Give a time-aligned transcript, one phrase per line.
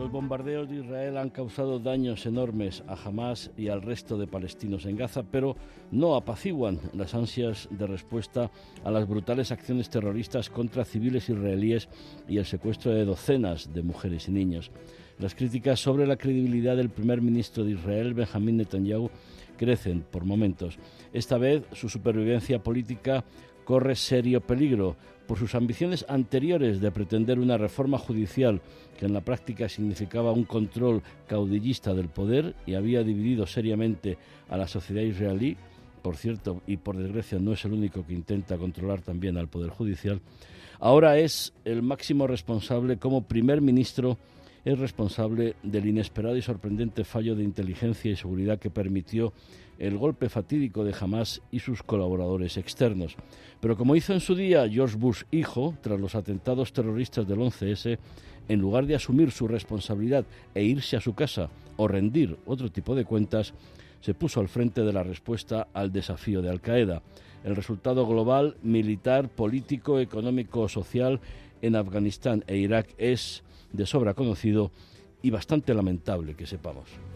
[0.00, 4.86] Los bombardeos de Israel han causado daños enormes a Hamas y al resto de palestinos
[4.86, 5.56] en Gaza, pero
[5.90, 8.50] no apaciguan las ansias de respuesta
[8.82, 11.90] a las brutales acciones terroristas contra civiles israelíes
[12.26, 14.70] y el secuestro de docenas de mujeres y niños.
[15.18, 19.10] Las críticas sobre la credibilidad del primer ministro de Israel, Benjamín Netanyahu,
[19.58, 20.78] crecen por momentos.
[21.12, 23.22] Esta vez su supervivencia política
[23.66, 24.96] corre serio peligro
[25.30, 28.60] por sus ambiciones anteriores de pretender una reforma judicial
[28.98, 34.56] que en la práctica significaba un control caudillista del poder y había dividido seriamente a
[34.56, 35.56] la sociedad israelí,
[36.02, 39.70] por cierto, y por desgracia no es el único que intenta controlar también al Poder
[39.70, 40.20] Judicial,
[40.80, 44.18] ahora es el máximo responsable como primer ministro
[44.64, 49.32] es responsable del inesperado y sorprendente fallo de inteligencia y seguridad que permitió
[49.80, 53.16] el golpe fatídico de Hamas y sus colaboradores externos.
[53.60, 57.98] Pero como hizo en su día George Bush hijo, tras los atentados terroristas del 11S,
[58.48, 62.94] en lugar de asumir su responsabilidad e irse a su casa o rendir otro tipo
[62.94, 63.54] de cuentas,
[64.00, 67.02] se puso al frente de la respuesta al desafío de Al Qaeda.
[67.42, 71.20] El resultado global, militar, político, económico, social
[71.62, 73.42] en Afganistán e Irak es
[73.72, 74.72] de sobra conocido
[75.22, 77.09] y bastante lamentable que sepamos.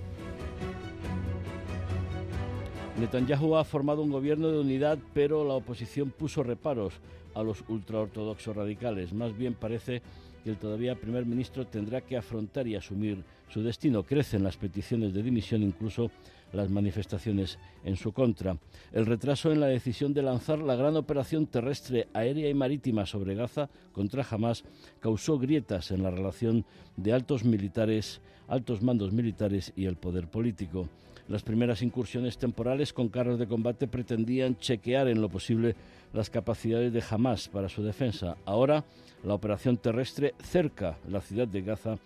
[2.98, 6.94] Netanyahu ha formado un gobierno de unidad, pero la oposición puso reparos
[7.34, 9.12] a los ultraortodoxos radicales.
[9.12, 10.00] Más bien parece
[10.44, 14.04] que el todavía primer ministro tendrá que afrontar y asumir su destino.
[14.04, 16.12] Crecen las peticiones de dimisión, incluso
[16.52, 18.56] las manifestaciones en su contra.
[18.92, 23.34] El retraso en la decisión de lanzar la gran operación terrestre, aérea y marítima sobre
[23.34, 24.62] Gaza contra Hamas
[25.00, 26.64] causó grietas en la relación
[26.96, 30.88] de altos militares, altos mandos militares y el poder político.
[31.28, 35.74] Las primeras incursiones temporales con carros de combate pretendían chequear en lo posible
[36.12, 38.36] las capacidades de Hamas para su defensa.
[38.44, 38.84] Ahora,
[39.22, 41.96] la operación terrestre cerca la ciudad de Gaza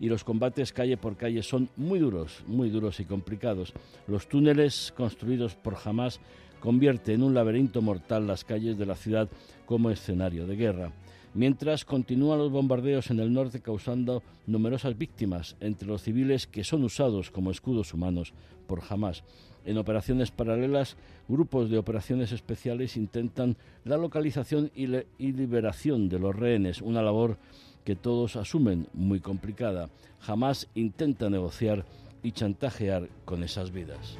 [0.00, 3.74] y los combates calle por calle son muy duros, muy duros y complicados.
[4.06, 6.18] Los túneles construidos por Hamas
[6.58, 9.28] convierten en un laberinto mortal las calles de la ciudad
[9.66, 10.92] como escenario de guerra.
[11.34, 16.84] Mientras continúan los bombardeos en el norte causando numerosas víctimas entre los civiles que son
[16.84, 18.34] usados como escudos humanos
[18.66, 19.24] por Hamas.
[19.64, 20.96] En operaciones paralelas,
[21.28, 24.84] grupos de operaciones especiales intentan la localización y,
[25.18, 27.38] y liberación de los rehenes, una labor
[27.84, 29.88] que todos asumen muy complicada.
[30.20, 31.86] Jamás intenta negociar
[32.22, 34.18] y chantajear con esas vidas.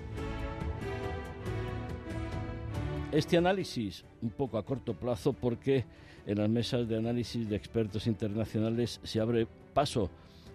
[3.12, 5.84] Este análisis, un poco a corto plazo, porque
[6.26, 10.10] en las mesas de análisis de expertos internacionales se abre paso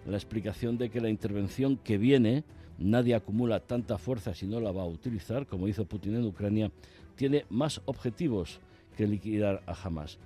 [0.06, 2.44] la explicación de que la intervención que viene,
[2.78, 6.70] nadie acumula tanta fuerza si no la va a utilizar, como hizo Putin en Ucrania,
[7.16, 8.60] tiene más objetivos
[8.96, 10.18] que liquidar a Hamas.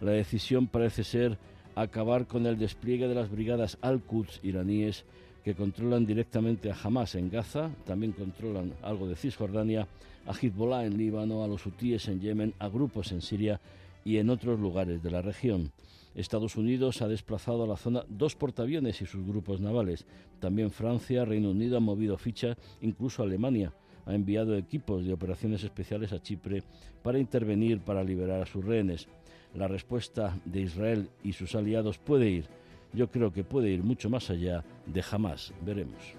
[0.00, 1.38] La decisión parece ser
[1.74, 5.04] acabar con el despliegue de las brigadas Al-Quds iraníes
[5.44, 9.86] que controlan directamente a Hamas en Gaza, también controlan algo de Cisjordania,
[10.26, 13.60] a Hezbollah en Líbano, a los hutíes en Yemen, a grupos en Siria
[14.08, 15.70] y en otros lugares de la región.
[16.14, 20.06] Estados Unidos ha desplazado a la zona dos portaaviones y sus grupos navales.
[20.40, 23.74] También Francia, Reino Unido han movido ficha, incluso Alemania
[24.06, 26.62] ha enviado equipos de operaciones especiales a Chipre
[27.02, 29.08] para intervenir para liberar a sus rehenes
[29.54, 32.46] la respuesta de Israel y sus aliados puede ir,
[32.94, 36.14] yo creo que puede ir mucho más allá de jamás, veremos.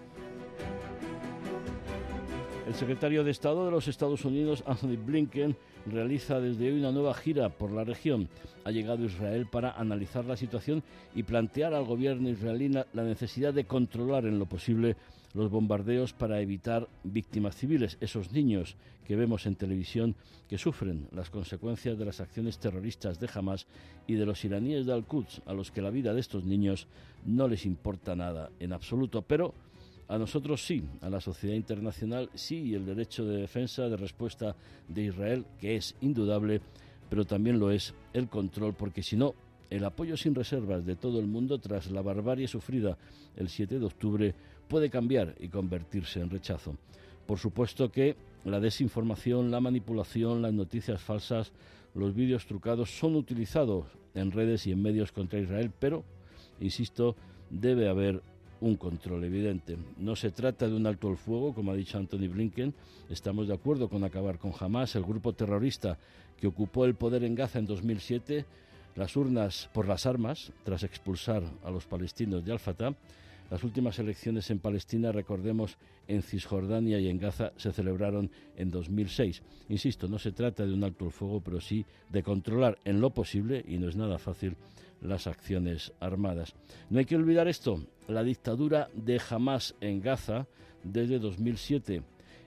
[2.69, 5.57] El secretario de Estado de los Estados Unidos, Anthony Blinken,
[5.87, 8.29] realiza desde hoy una nueva gira por la región.
[8.63, 10.83] Ha llegado a Israel para analizar la situación
[11.15, 14.97] y plantear al gobierno israelí la necesidad de controlar en lo posible
[15.33, 20.13] los bombardeos para evitar víctimas civiles, esos niños que vemos en televisión
[20.47, 23.65] que sufren las consecuencias de las acciones terroristas de Hamas
[24.05, 26.85] y de los iraníes de Al-Quds, a los que la vida de estos niños
[27.25, 29.55] no les importa nada en absoluto, pero
[30.09, 34.55] a nosotros sí, a la sociedad internacional sí, y el derecho de defensa, de respuesta
[34.87, 36.61] de Israel, que es indudable,
[37.09, 39.35] pero también lo es el control, porque si no,
[39.69, 42.97] el apoyo sin reservas de todo el mundo tras la barbarie sufrida
[43.37, 44.35] el 7 de octubre
[44.67, 46.75] puede cambiar y convertirse en rechazo.
[47.27, 48.15] Por supuesto que
[48.45, 51.51] la desinformación, la manipulación, las noticias falsas
[51.93, 53.85] los vídeos trucados son utilizados
[54.15, 56.03] en redes y en medios contra Israel, pero,
[56.59, 57.15] insisto,
[57.49, 58.21] debe haber
[58.61, 59.77] un control evidente.
[59.97, 62.73] No se trata de un alto el fuego, como ha dicho Anthony Blinken.
[63.09, 65.97] Estamos de acuerdo con acabar con Hamas, el grupo terrorista
[66.39, 68.45] que ocupó el poder en Gaza en 2007,
[68.95, 72.93] las urnas por las armas, tras expulsar a los palestinos de Al-Fatah.
[73.49, 79.41] Las últimas elecciones en Palestina, recordemos, en Cisjordania y en Gaza se celebraron en 2006.
[79.69, 83.09] Insisto, no se trata de un alto el fuego, pero sí de controlar en lo
[83.09, 84.55] posible, y no es nada fácil,
[85.01, 86.53] las acciones armadas.
[86.89, 90.47] No hay que olvidar esto, la dictadura de Hamas en Gaza
[90.83, 92.03] desde 2007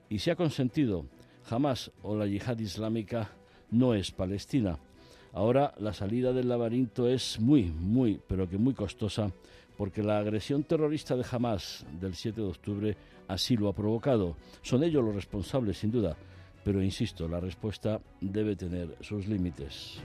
[0.08, 1.06] y se ha consentido
[1.48, 3.30] Hamas o la yihad islámica
[3.70, 4.78] no es Palestina.
[5.32, 9.32] Ahora la salida del laberinto es muy, muy, pero que muy costosa
[9.82, 12.96] porque la agresión terrorista de Hamas del 7 de octubre
[13.26, 14.36] así lo ha provocado.
[14.62, 16.16] Son ellos los responsables, sin duda,
[16.62, 19.98] pero insisto, la respuesta debe tener sus límites.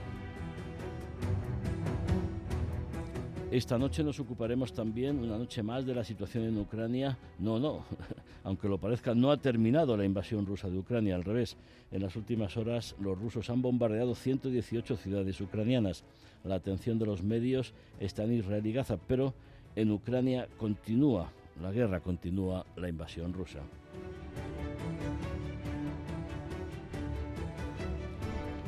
[3.52, 7.16] Esta noche nos ocuparemos también, una noche más, de la situación en Ucrania.
[7.38, 7.84] No, no,
[8.42, 11.56] aunque lo parezca, no ha terminado la invasión rusa de Ucrania, al revés.
[11.92, 16.02] En las últimas horas los rusos han bombardeado 118 ciudades ucranianas.
[16.42, 19.34] La atención de los medios está en Israel y Gaza, pero
[19.78, 21.30] en Ucrania continúa,
[21.62, 23.60] la guerra continúa, la invasión rusa.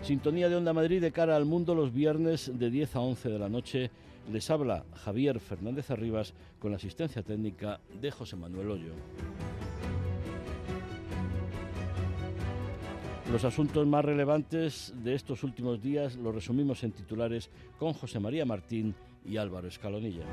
[0.04, 3.38] Sintonía de Onda Madrid de cara al mundo los viernes de 10 a 11 de
[3.40, 3.90] la noche
[4.30, 8.92] les habla Javier Fernández Arribas con la asistencia técnica de José Manuel Hoyo.
[13.32, 18.44] Los asuntos más relevantes de estos últimos días los resumimos en titulares con José María
[18.44, 20.24] Martín y Álvaro Escalonilla.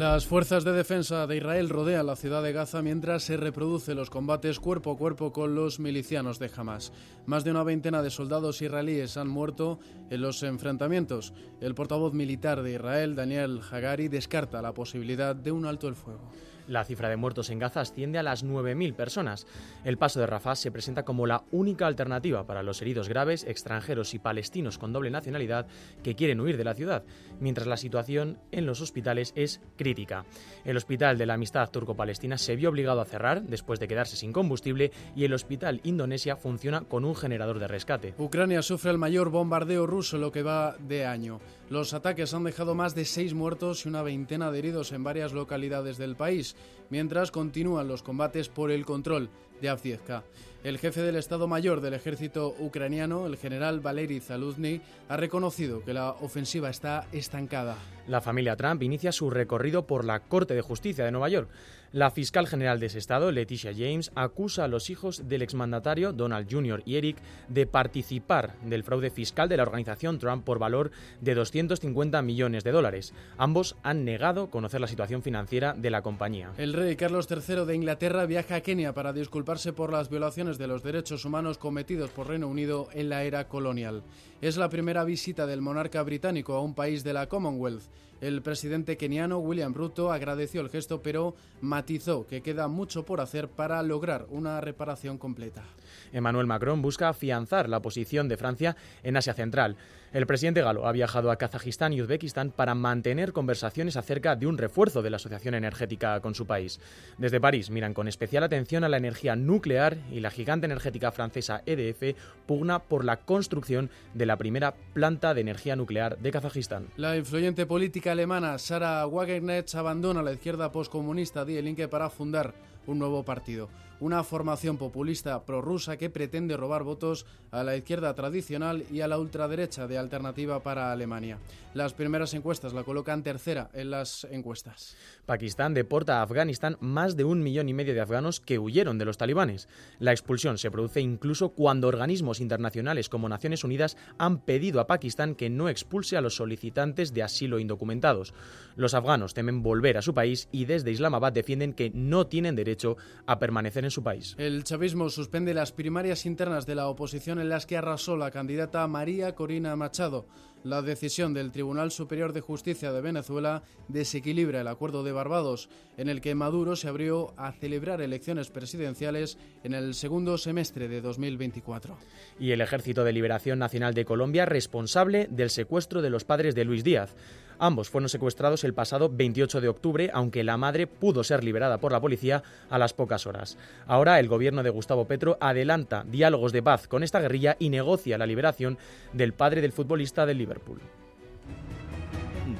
[0.00, 4.08] Las fuerzas de defensa de Israel rodean la ciudad de Gaza mientras se reproducen los
[4.08, 6.90] combates cuerpo a cuerpo con los milicianos de Hamas.
[7.26, 11.34] Más de una veintena de soldados israelíes han muerto en los enfrentamientos.
[11.60, 16.32] El portavoz militar de Israel, Daniel Hagari, descarta la posibilidad de un alto el fuego.
[16.70, 19.44] La cifra de muertos en Gaza asciende a las 9.000 personas.
[19.84, 24.14] El paso de Rafah se presenta como la única alternativa para los heridos graves, extranjeros
[24.14, 25.66] y palestinos con doble nacionalidad
[26.04, 27.02] que quieren huir de la ciudad,
[27.40, 30.24] mientras la situación en los hospitales es crítica.
[30.64, 34.32] El Hospital de la Amistad Turco-Palestina se vio obligado a cerrar después de quedarse sin
[34.32, 38.14] combustible y el Hospital Indonesia funciona con un generador de rescate.
[38.16, 41.40] Ucrania sufre el mayor bombardeo ruso lo que va de año.
[41.68, 45.32] Los ataques han dejado más de seis muertos y una veintena de heridos en varias
[45.32, 46.56] localidades del país
[46.90, 49.30] mientras continúan los combates por el control
[49.60, 50.24] de Avdiivka.
[50.62, 55.94] El jefe del Estado Mayor del ejército ucraniano, el general Valery Zaluzny, ha reconocido que
[55.94, 57.76] la ofensiva está estancada.
[58.06, 61.48] La familia Trump inicia su recorrido por la Corte de Justicia de Nueva York.
[61.92, 66.46] La fiscal general de ese estado, Leticia James, acusa a los hijos del exmandatario Donald
[66.48, 66.84] Jr.
[66.86, 67.16] y Eric
[67.48, 72.70] de participar del fraude fiscal de la organización Trump por valor de 250 millones de
[72.70, 73.12] dólares.
[73.38, 76.52] Ambos han negado conocer la situación financiera de la compañía.
[76.58, 80.68] El rey Carlos III de Inglaterra viaja a Kenia para disculparse por las violaciones de
[80.68, 84.04] los derechos humanos cometidos por Reino Unido en la era colonial.
[84.40, 87.82] Es la primera visita del monarca británico a un país de la Commonwealth.
[88.20, 93.48] El presidente keniano William Ruto agradeció el gesto, pero matizó que queda mucho por hacer
[93.48, 95.64] para lograr una reparación completa.
[96.12, 99.76] Emmanuel Macron busca afianzar la posición de Francia en Asia Central.
[100.12, 104.58] El presidente galo ha viajado a Kazajistán y Uzbekistán para mantener conversaciones acerca de un
[104.58, 106.80] refuerzo de la asociación energética con su país.
[107.16, 111.62] Desde París miran con especial atención a la energía nuclear y la gigante energética francesa
[111.64, 116.88] EDF pugna por la construcción de la primera planta de energía nuclear de Kazajistán.
[116.96, 122.52] La influyente política alemana Sara Wagenknecht abandona la izquierda postcomunista Die Linke para fundar
[122.88, 123.68] un nuevo partido
[124.00, 129.18] una formación populista prorrusa que pretende robar votos a la izquierda tradicional y a la
[129.18, 131.38] ultraderecha de Alternativa para Alemania.
[131.74, 134.96] Las primeras encuestas la colocan tercera en las encuestas.
[135.26, 139.04] Pakistán deporta a Afganistán más de un millón y medio de afganos que huyeron de
[139.04, 139.68] los talibanes.
[139.98, 145.34] La expulsión se produce incluso cuando organismos internacionales como Naciones Unidas han pedido a Pakistán
[145.34, 148.34] que no expulse a los solicitantes de asilo indocumentados.
[148.76, 152.96] Los afganos temen volver a su país y desde Islamabad defienden que no tienen derecho
[153.26, 154.34] a permanecer en su país.
[154.38, 158.86] El chavismo suspende las primarias internas de la oposición en las que arrasó la candidata
[158.86, 160.26] María Corina Machado.
[160.62, 166.10] La decisión del Tribunal Superior de Justicia de Venezuela desequilibra el acuerdo de Barbados, en
[166.10, 171.96] el que Maduro se abrió a celebrar elecciones presidenciales en el segundo semestre de 2024.
[172.38, 176.66] Y el Ejército de Liberación Nacional de Colombia responsable del secuestro de los padres de
[176.66, 177.14] Luis Díaz.
[177.62, 181.92] Ambos fueron secuestrados el pasado 28 de octubre, aunque la madre pudo ser liberada por
[181.92, 183.58] la policía a las pocas horas.
[183.86, 188.16] Ahora el gobierno de Gustavo Petro adelanta diálogos de paz con esta guerrilla y negocia
[188.16, 188.78] la liberación
[189.12, 190.80] del padre del futbolista del Liverpool.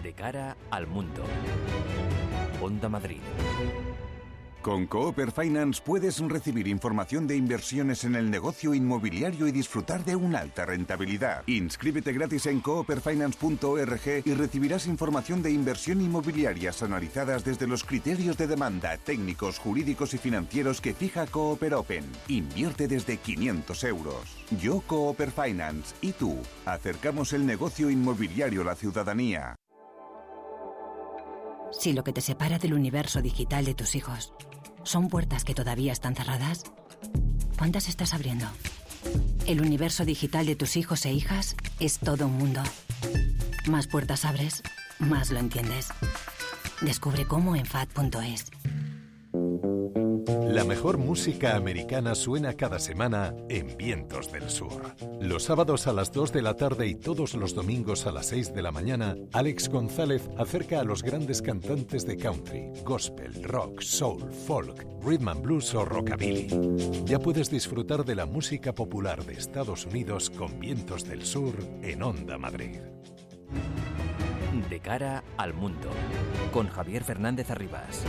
[0.02, 1.22] De cara al mundo.
[2.60, 3.20] Onda Madrid.
[4.62, 10.16] Con Cooper Finance puedes recibir información de inversiones en el negocio inmobiliario y disfrutar de
[10.16, 11.44] una alta rentabilidad.
[11.46, 18.48] Inscríbete gratis en cooperfinance.org y recibirás información de inversión inmobiliarias analizadas desde los criterios de
[18.48, 22.04] demanda, técnicos, jurídicos y financieros que fija Cooper Open.
[22.28, 24.36] Invierte desde 500 euros.
[24.60, 26.36] Yo Cooper Finance y tú
[26.66, 29.56] acercamos el negocio inmobiliario a la ciudadanía.
[31.72, 34.34] Si lo que te separa del universo digital de tus hijos
[34.84, 36.64] son puertas que todavía están cerradas,
[37.58, 38.46] ¿cuántas estás abriendo?
[39.46, 42.62] El universo digital de tus hijos e hijas es todo un mundo.
[43.68, 44.62] Más puertas abres,
[44.98, 45.88] más lo entiendes.
[46.80, 48.50] Descubre cómo en FAD.es.
[50.50, 54.82] La mejor música americana suena cada semana en Vientos del Sur.
[55.20, 58.52] Los sábados a las 2 de la tarde y todos los domingos a las 6
[58.52, 64.28] de la mañana, Alex González acerca a los grandes cantantes de country, gospel, rock, soul,
[64.32, 66.48] folk, rhythm and blues o rockabilly.
[67.04, 72.02] Ya puedes disfrutar de la música popular de Estados Unidos con Vientos del Sur en
[72.02, 72.80] Onda Madrid.
[74.68, 75.90] De cara al mundo,
[76.52, 78.04] con Javier Fernández Arribas.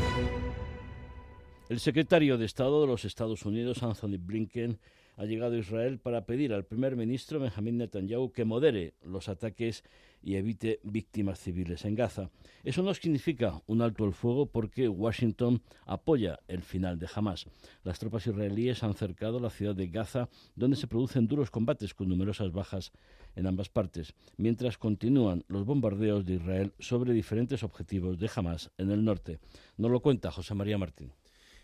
[1.72, 4.78] El secretario de Estado de los Estados Unidos, Anthony Blinken,
[5.16, 9.86] ha llegado a Israel para pedir al primer ministro Benjamin Netanyahu que modere los ataques
[10.22, 12.30] y evite víctimas civiles en Gaza.
[12.66, 17.46] Eso no significa un alto el fuego porque Washington apoya el final de Hamas.
[17.86, 22.10] Las tropas israelíes han cercado la ciudad de Gaza, donde se producen duros combates con
[22.10, 22.92] numerosas bajas
[23.38, 28.92] en ambas partes, mientras continúan los bombardeos de Israel sobre diferentes objetivos de Hamas en
[28.92, 29.40] el norte.
[29.78, 31.14] Nos lo cuenta José María Martín.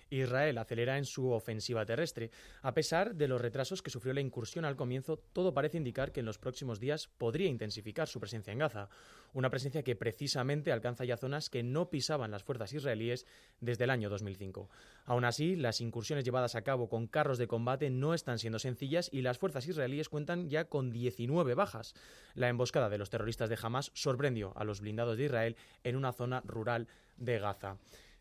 [0.10, 2.32] Israel acelera en su ofensiva terrestre.
[2.62, 6.22] A pesar de los retrasos que sufrió la incursión al comienzo, todo parece indicar que
[6.22, 8.90] en los próximos días podría intensificar su presencia en Gaza,
[9.34, 13.26] una presencia que precisamente alcanza ya zonas que no pisaban las fuerzas israelíes
[13.60, 14.70] desde el año 2005.
[15.06, 19.10] Aún así, las incursiones llevadas a cabo con carros de combate no están siendo sencillas
[19.12, 21.94] y las fuerzas israelíes cuentan ya con 19 bajas.
[22.34, 26.14] La emboscada de los terroristas de Hamas sorprendió a los blindados de Israel en una
[26.14, 26.88] zona rural
[27.18, 27.78] de Gaza.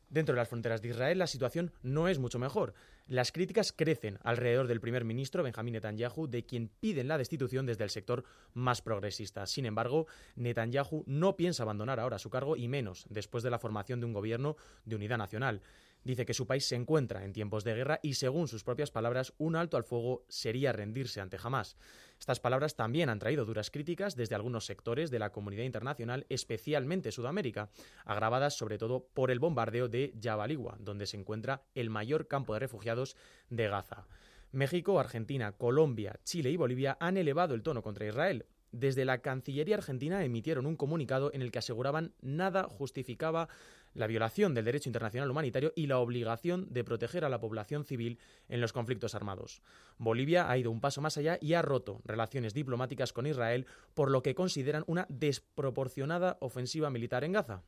[0.09, 2.75] Dentro de las fronteras de Israel la situación no es mucho mejor.
[3.09, 7.85] Las críticas crecen alrededor del primer ministro Benjamín Netanyahu, de quien piden la destitución desde
[7.85, 9.47] el sector más progresista.
[9.47, 14.01] Sin embargo, Netanyahu no piensa abandonar ahora su cargo y menos después de la formación
[14.01, 15.63] de un gobierno de unidad nacional.
[16.05, 19.35] Dice que su país se encuentra en tiempos de guerra y, según sus propias palabras,
[19.39, 21.77] un alto al fuego sería rendirse ante Hamas.
[22.19, 27.13] Estas palabras también han traído duras críticas desde algunos sectores de la comunidad internacional, especialmente
[27.13, 27.71] Sudamérica,
[28.05, 32.61] agravadas sobre todo por el bombardeo de Jabaligua, donde se encuentra el mayor campo de
[32.61, 33.17] refugiados
[33.51, 34.07] de Gaza.
[34.53, 38.47] México, Argentina, Colombia, Chile y Bolivia han elevado el tono contra Israel.
[38.73, 43.49] Desde la Cancillería argentina emitieron un comunicado en el que aseguraban nada justificaba
[43.97, 48.19] la violación del derecho internacional humanitario y la obligación de proteger a la población civil
[48.49, 49.63] en los conflictos armados.
[49.99, 54.11] Bolivia ha ido un paso más allá y ha roto relaciones diplomáticas con Israel por
[54.11, 57.63] lo que consideran una desproporcionada ofensiva militar en Gaza.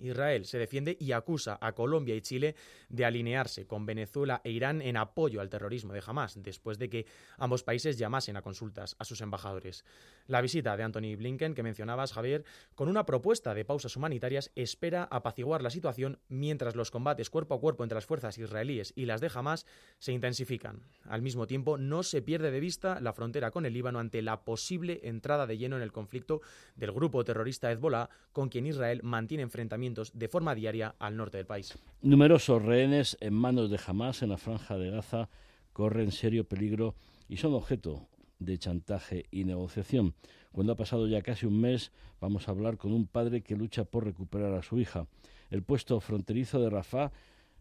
[0.00, 2.54] Israel se defiende y acusa a Colombia y Chile
[2.88, 7.06] de alinearse con Venezuela e Irán en apoyo al terrorismo de Hamas, después de que
[7.38, 9.84] ambos países llamasen a consultas a sus embajadores.
[10.26, 15.04] La visita de Anthony Blinken, que mencionabas, Javier, con una propuesta de pausas humanitarias, espera
[15.10, 19.20] apaciguar la situación mientras los combates cuerpo a cuerpo entre las fuerzas israelíes y las
[19.20, 19.66] de Hamas
[19.98, 20.82] se intensifican.
[21.04, 24.44] Al mismo tiempo, no se pierde de vista la frontera con el Líbano ante la
[24.44, 26.40] posible entrada de lleno en el conflicto
[26.74, 31.46] del grupo terrorista Hezbollah, con quien Israel mantiene enfrentamientos de forma diaria al norte del
[31.46, 31.78] país.
[32.02, 35.28] Numerosos rehenes en manos de Hamas en la franja de Gaza
[35.72, 36.94] corren serio peligro
[37.28, 40.14] y son objeto de chantaje y negociación.
[40.52, 43.84] Cuando ha pasado ya casi un mes, vamos a hablar con un padre que lucha
[43.84, 45.06] por recuperar a su hija.
[45.50, 47.12] El puesto fronterizo de Rafah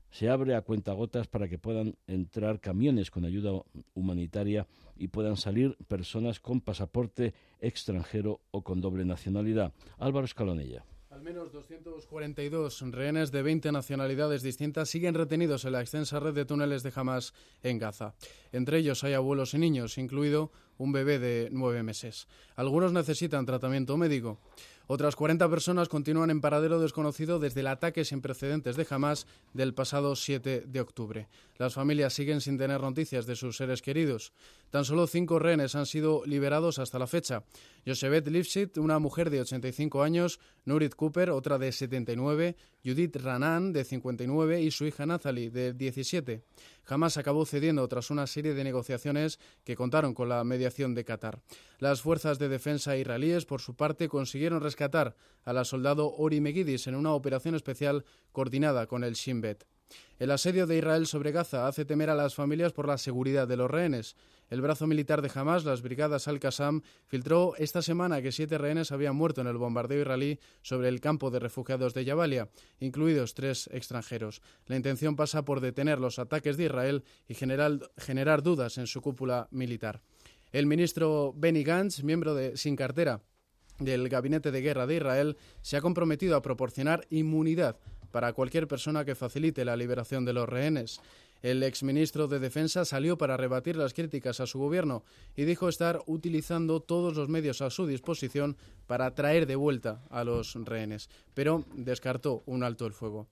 [0.09, 3.51] se abre a cuentagotas para que puedan entrar camiones con ayuda
[3.93, 4.65] humanitaria
[4.95, 9.73] y puedan salir personas con pasaporte extranjero o con doble nacionalidad.
[9.97, 10.85] Álvaro Escalonella.
[11.15, 16.43] Al menos 242 rehenes de 20 nacionalidades distintas siguen retenidos en la extensa red de
[16.43, 18.15] túneles de Hamas en Gaza.
[18.51, 22.27] Entre ellos hay abuelos y niños, incluido un bebé de nueve meses.
[22.57, 24.39] Algunos necesitan tratamiento médico.
[24.87, 29.73] Otras 40 personas continúan en paradero desconocido desde el ataque sin precedentes de Hamas del
[29.73, 31.27] pasado 7 de octubre.
[31.57, 34.31] Las familias siguen sin tener noticias de sus seres queridos.
[34.69, 37.43] Tan solo cinco rehenes han sido liberados hasta la fecha.
[37.85, 43.83] Josebet Lipsit, una mujer de 85 años, Nurit Cooper, otra de 79, Judith Ranan, de
[43.83, 46.43] 59, y su hija Nathalie, de 17.
[46.87, 51.41] Hamas acabó cediendo tras una serie de negociaciones que contaron con la mediación de Qatar.
[51.79, 56.87] Las fuerzas de defensa israelíes, por su parte, consiguieron rescatar a la soldado Ori Megidis
[56.87, 59.65] en una operación especial coordinada con el Shin Bet.
[60.17, 63.57] El asedio de Israel sobre Gaza hace temer a las familias por la seguridad de
[63.57, 64.15] los rehenes.
[64.49, 69.17] El brazo militar de Hamas, las brigadas Al-Qassam, filtró esta semana que siete rehenes habían
[69.17, 72.47] muerto en el bombardeo israelí sobre el campo de refugiados de Jabalia,
[72.79, 74.41] incluidos tres extranjeros.
[74.67, 79.49] La intención pasa por detener los ataques de Israel y generar, dudas en su cúpula
[79.51, 80.01] militar.
[80.53, 83.21] El ministro Benny Gantz, miembro Sin Cartera
[83.79, 87.77] del Gabinete de Guerra de Israel, se ha comprometido a proporcionar inmunidad
[88.15, 91.01] para cualquier persona que facilite la liberación de los rehenes.
[91.41, 95.03] El exministro de Defensa salió para rebatir las críticas a su gobierno
[95.35, 98.55] y dijo estar utilizando todos los medios a su disposición
[98.87, 103.27] para traer de vuelta a los rehenes, pero descartó un alto el fuego.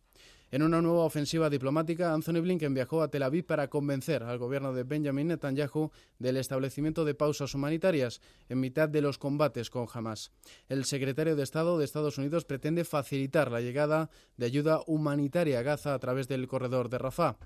[0.54, 4.72] En una nueva ofensiva diplomática, Anthony Blinken viajó a Tel Aviv para convencer al gobierno
[4.72, 10.32] de Benjamin Netanyahu del establecimiento de pausas humanitarias en mitad de los combates con Hamas.
[10.70, 15.64] El secretario de Estado de Estados Unidos pretende facilitar la llegada de ayuda humanitaria a
[15.64, 17.38] Gaza a través del corredor de Rafah.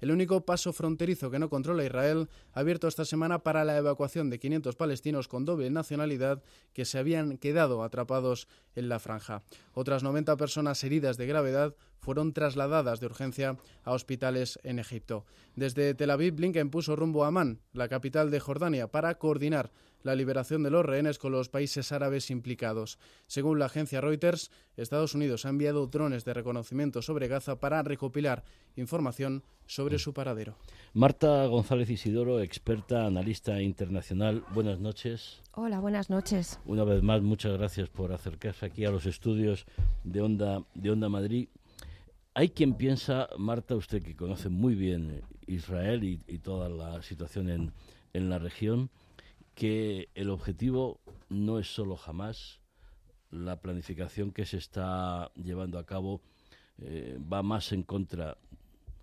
[0.00, 4.40] El único paso fronterizo que no controla Israel abierto esta semana para la evacuación de
[4.40, 6.42] 500 palestinos con doble nacionalidad
[6.72, 9.44] que se habían quedado atrapados en la franja.
[9.72, 15.26] Otras 90 personas heridas de gravedad fueron trasladadas de urgencia a hospitales en Egipto.
[15.56, 19.72] Desde Tel Aviv, Blinken puso rumbo a Amán, la capital de Jordania, para coordinar
[20.04, 23.00] la liberación de los rehenes con los países árabes implicados.
[23.26, 28.44] Según la agencia Reuters, Estados Unidos ha enviado drones de reconocimiento sobre Gaza para recopilar
[28.76, 30.54] información sobre su paradero.
[30.94, 34.44] Marta González Isidoro, experta, analista internacional.
[34.54, 35.42] Buenas noches.
[35.54, 36.60] Hola, buenas noches.
[36.66, 39.66] Una vez más, muchas gracias por acercarse aquí a los estudios
[40.04, 41.48] de Onda, de Onda Madrid.
[42.38, 47.72] Hay quien piensa, Marta, usted que conoce muy bien Israel y, toda la situación en,
[48.12, 48.90] en, la región,
[49.54, 52.60] que el objetivo no es solo jamás,
[53.30, 56.20] la planificación que se está llevando a cabo
[56.76, 58.36] eh, va más en contra,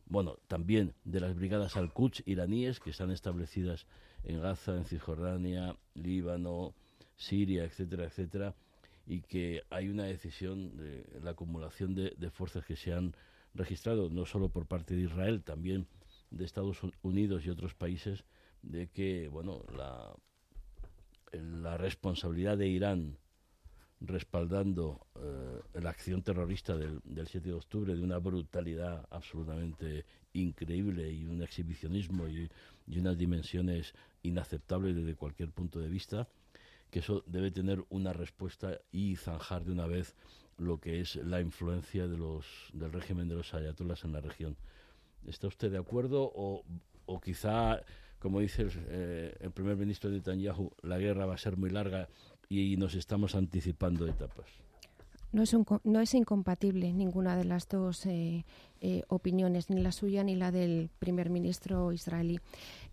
[0.05, 3.87] bueno, también de las brigadas al-Quds iraníes que están establecidas
[4.25, 6.75] en Gaza, en Cisjordania, Líbano,
[7.15, 8.53] Siria, etcétera, etcétera,
[9.05, 13.15] y que hay una decisión de la acumulación de, fuerzas que se han
[13.53, 15.87] registrado, no solo por parte de Israel, también
[16.31, 18.23] de Estados Unidos y otros países,
[18.61, 20.15] de que bueno la,
[21.33, 23.17] la responsabilidad de Irán
[23.99, 31.09] respaldando eh, la acción terrorista del, del, 7 de octubre de una brutalidad absolutamente increíble
[31.11, 32.49] y un exhibicionismo y,
[32.87, 36.27] y unas dimensiones inaceptables desde cualquier punto de vista,
[36.93, 40.15] que eso debe tener una respuesta y zanjar de una vez
[40.59, 44.55] lo que es la influencia de los, del régimen de los ayatolás en la región.
[45.25, 46.63] ¿Está usted de acuerdo o,
[47.07, 47.81] o quizá,
[48.19, 51.71] como dice el, eh, el primer ministro de Netanyahu, la guerra va a ser muy
[51.71, 52.09] larga
[52.47, 54.62] y nos estamos anticipando etapas?
[55.33, 58.45] No es, no es incompatible ninguna de las dos eh,
[58.81, 62.39] eh, opiniones, ni la suya ni la del primer ministro israelí.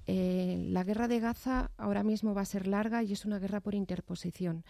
[0.06, 3.60] Eh, la guerra de Gaza ahora mismo va a ser larga y es una guerra
[3.60, 4.64] por interposición.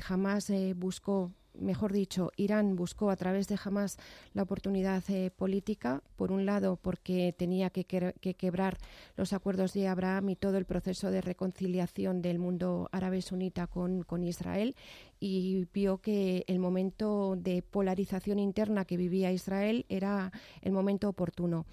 [0.00, 3.98] jamás buscó mejor dicho, Irán buscó a través de Hamas
[4.34, 8.78] la oportunidad eh, política, por un lado porque tenía que, quebrar
[9.16, 14.04] los acuerdos de Abraham y todo el proceso de reconciliación del mundo árabe sunita con,
[14.22, 14.76] Israel
[15.18, 21.64] y vio que el momento de polarización interna que vivía Israel era el momento oportuno.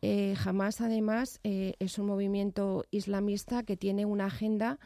[0.00, 4.78] Eh, Hamas, además, eh, es un movimiento islamista que tiene una agenda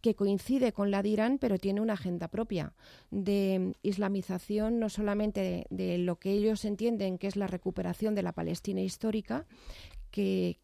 [0.00, 2.72] que coincide con la de Irán, pero tiene una agenda propia
[3.10, 8.32] de islamización, no solamente de, lo que ellos entienden que es la recuperación de la
[8.32, 9.46] Palestina histórica,
[10.10, 10.58] que,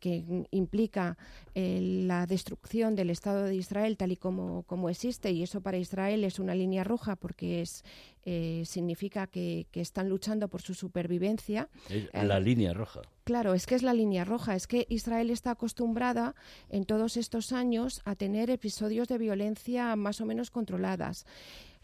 [0.51, 1.17] implica
[1.55, 5.79] eh, la destrucción del Estado de Israel tal y como, como, existe, y eso para
[5.79, 7.85] Israel es una línea roja porque es,
[8.25, 11.69] eh, significa que, están luchando por su supervivencia.
[11.89, 13.03] Es la línea roja.
[13.25, 14.57] Claro, es que es la línea roja.
[14.57, 16.35] Es que Israel está acostumbrada
[16.69, 21.25] en todos estos años a tener episodios de violencia más o menos controladas.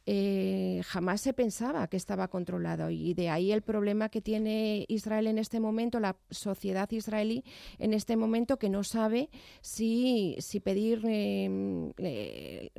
[0.05, 5.29] Eh, jamás se pensaba que estaba controlado y de ahí el problema que tiene Israel
[5.29, 7.45] en este momento, la sociedad israelí
[7.79, 12.71] en este momento que no sabe si, si pedir em, eh,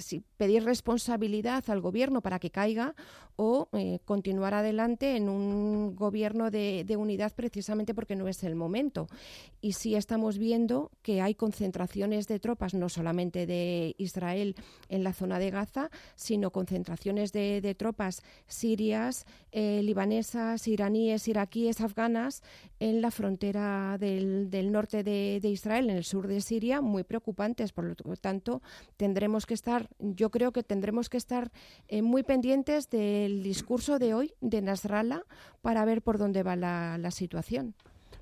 [0.00, 2.94] si pedir responsabilidad al gobierno para que caiga
[3.36, 9.08] o eh, continuar adelante en un gobierno de, unidad precisamente porque no es el momento.
[9.60, 14.54] Y sí estamos viendo que hay concentraciones de tropas, no solamente de Israel
[14.88, 22.42] en la zona de Gaza, sino concentraciones de, tropas sirias, eh, libanesas, iraníes, iraquíes, afganas
[22.78, 27.72] en la frontera del, norte de, Israel, en el sur de Siria, muy preocupantes.
[27.72, 28.62] Por lo tanto,
[28.96, 31.50] tendremos que estar yo creo que tendremos que estar
[31.88, 35.22] eh, muy pendientes del discurso de hoy de Nasrallah
[35.62, 37.74] para ver por dónde va la, situación.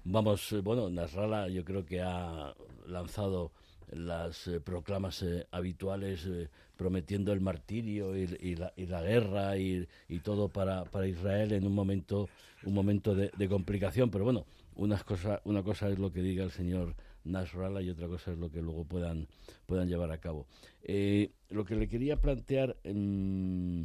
[0.04, 2.54] Vamos, eh, bueno, Nasrallah yo creo que ha
[2.86, 3.52] lanzado
[3.92, 6.28] las eh, proclamas habituales
[6.76, 9.86] prometiendo el martirio y, la, guerra y,
[10.22, 12.28] todo para, Israel en un momento
[12.64, 16.50] un momento de, complicación pero bueno una cosa una cosa es lo que diga el
[16.50, 19.28] señor Nasrallah y otra cosa es lo que luego puedan,
[19.66, 20.46] puedan llevar a cabo.
[20.82, 23.82] Eh, lo que le quería plantear, mm,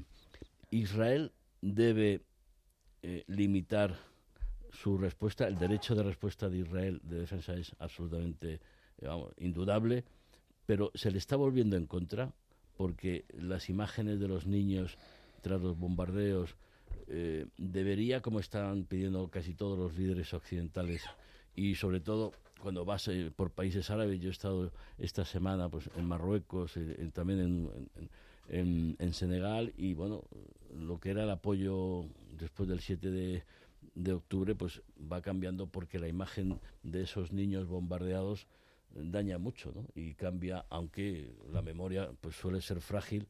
[0.71, 2.21] Israel debe
[3.03, 3.95] eh, limitar
[4.71, 8.59] su respuesta, el derecho de respuesta de Israel de defensa es absolutamente
[9.37, 10.03] indudable,
[10.65, 12.33] pero se le está volviendo en contra
[12.75, 14.97] porque las imágenes de los niños
[15.41, 16.55] tras los bombardeos
[17.07, 21.03] eh, debería, como están pidiendo casi todos los líderes occidentales
[21.55, 25.89] y sobre todo cuando vas eh, por países árabes, yo he estado esta semana pues
[25.95, 27.69] en Marruecos, eh, también
[28.49, 30.23] en, en, Senegal y bueno,
[30.73, 32.05] lo que era el apoyo
[32.37, 33.43] después del 7 de,
[33.95, 34.81] de octubre pues
[35.11, 38.47] va cambiando porque la imagen de esos niños bombardeados
[38.89, 39.85] daña mucho ¿no?
[39.95, 43.27] y cambia, aunque la memoria pues suele ser frágil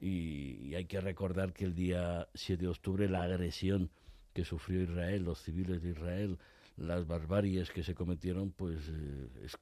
[0.00, 3.90] y, hay que recordar que el día 7 de octubre la agresión
[4.32, 6.38] que sufrió Israel, los civiles de Israel,
[6.76, 9.56] las barbaries que se cometieron, pues eh, es,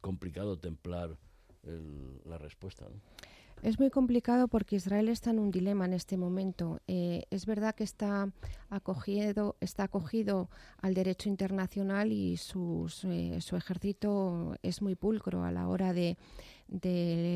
[0.00, 1.16] complicado templar
[2.24, 2.86] la respuesta.
[3.62, 6.80] Es muy complicado porque Israel está en un dilema en este momento.
[6.86, 8.30] Eh, es verdad que está
[8.70, 10.48] acogido, está acogido
[10.80, 16.16] al derecho internacional y sus, eh, su ejército es muy pulcro a la hora de,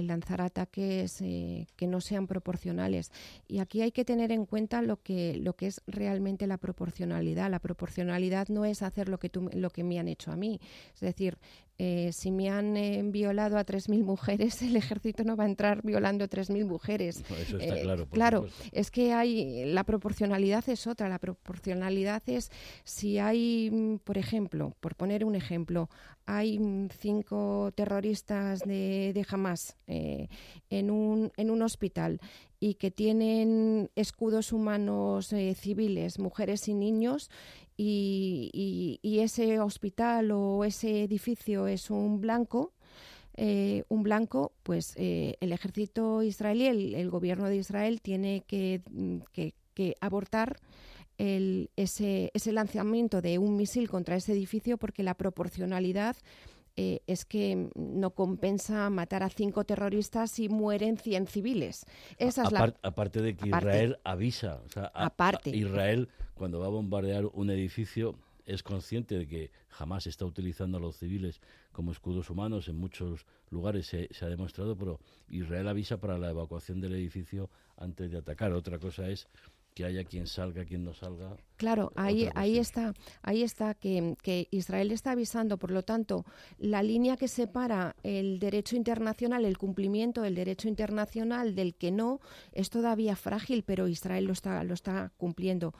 [0.04, 3.10] lanzar ataques eh, que no sean proporcionales.
[3.48, 7.50] Y aquí hay que tener en cuenta lo que, lo que es realmente la proporcionalidad.
[7.50, 10.60] La proporcionalidad no es hacer lo que, tú, lo que me han hecho a mí.
[10.94, 11.38] Es decir,
[11.78, 15.82] eh, si me han eh, violado a 3.000 mujeres, el ejército no va a entrar
[15.82, 17.24] violando a 3.000 mujeres.
[17.40, 18.06] Eso está claro.
[18.08, 21.08] claro, es que hay la proporcionalidad es otra.
[21.08, 22.50] La proporcionalidad es
[22.84, 25.88] si hay, mm, por ejemplo, por poner un ejemplo,
[26.26, 30.28] hay mm, cinco terroristas de, de Hamas eh,
[30.70, 32.20] en, un, en un hospital
[32.62, 37.28] y que tienen escudos humanos eh, civiles, mujeres y niños,
[37.76, 42.72] y, ese hospital o ese edificio es un blanco,
[43.34, 49.18] eh, un blanco, pues el ejército israelí, el, gobierno de Israel tiene que, mm,
[50.00, 50.60] abortar
[51.18, 56.16] ese lanzamiento de un misil contra ese edificio porque la proporcionalidad
[56.76, 61.86] eh, es que no compensa matar a cinco terroristas y mueren 100 civiles.
[62.18, 62.74] Esa es la...
[62.82, 64.60] Aparte de que Israel avisa.
[64.94, 65.50] aparte.
[65.50, 70.80] Israel, cuando va a bombardear un edificio, es consciente de que jamás está utilizando a
[70.80, 71.40] los civiles
[71.72, 72.68] como escudos humanos.
[72.68, 77.50] En muchos lugares se, se, ha demostrado, pero Israel avisa para la evacuación del edificio
[77.76, 78.52] antes de atacar.
[78.52, 79.28] Otra cosa es
[79.74, 81.36] que haya quien salga, quien no salga.
[81.56, 86.24] Claro, ahí, ahí está, ahí está que, que, Israel está avisando, por lo tanto,
[86.58, 92.20] la línea que separa el derecho internacional, el cumplimiento del derecho internacional del que no,
[92.52, 95.74] es todavía frágil, pero Israel lo está, lo está cumpliendo.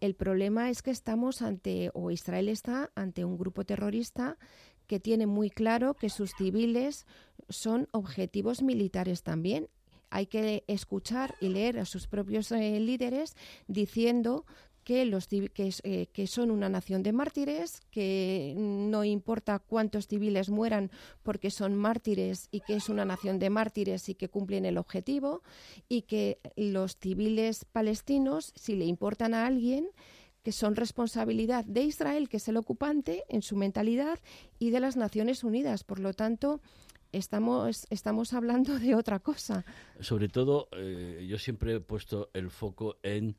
[0.00, 4.38] El problema es que estamos ante, o Israel está ante un grupo terrorista
[4.86, 7.06] que tiene muy claro que sus civiles
[7.48, 9.68] son objetivos militares también
[10.10, 14.44] hay que escuchar y leer a sus propios eh, líderes diciendo
[14.86, 15.50] que, los, que,
[15.82, 20.92] eh, que, son una nación de mártires, que no importa cuántos civiles mueran
[21.24, 25.42] porque son mártires y que es una nación de mártires y que cumplen el objetivo,
[25.88, 29.88] y que los civiles palestinos, si le importan a alguien,
[30.44, 34.20] que son responsabilidad de Israel, que es el ocupante, en su mentalidad,
[34.60, 35.82] y de las Naciones Unidas.
[35.82, 36.60] Por lo tanto,
[37.12, 39.64] estamos, estamos hablando de otra cosa.
[40.00, 43.36] Sobre todo, eh, yo siempre he puesto el foco en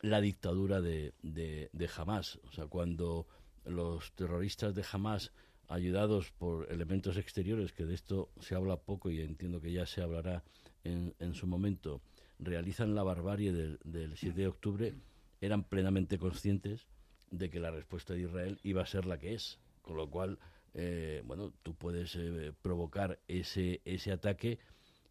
[0.00, 2.38] la dictadura de, de, de Hamas.
[2.44, 3.26] O sea, cuando
[3.64, 5.32] los terroristas de Hamas,
[5.68, 10.02] ayudados por elementos exteriores, que de esto se habla poco y entiendo que ya se
[10.02, 10.44] hablará
[10.84, 12.00] en, su momento
[12.38, 14.94] realizan la barbarie del, del 7 de octubre,
[15.40, 16.86] eran plenamente conscientes
[17.30, 20.38] de que la respuesta de Israel iba a ser la que es, con lo cual,
[20.78, 24.58] eh, bueno, tú puedes eh, provocar ese, ese ataque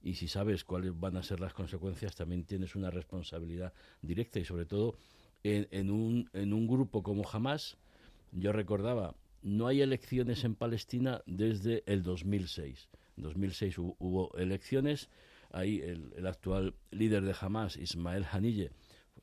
[0.04, 3.74] y si sabes cuáles van a ser las consecuencias, también tienes una responsabilidad
[4.04, 4.96] directa y sobre todo
[5.42, 7.78] en, en, un, en un grupo como Hamas,
[8.32, 12.88] yo recordaba, no hay elecciones en Palestina desde el 2006.
[13.18, 15.10] En 2006 hubo, elecciones,
[15.52, 18.70] ahí el, actual líder de Hamas, Ismael Hanille,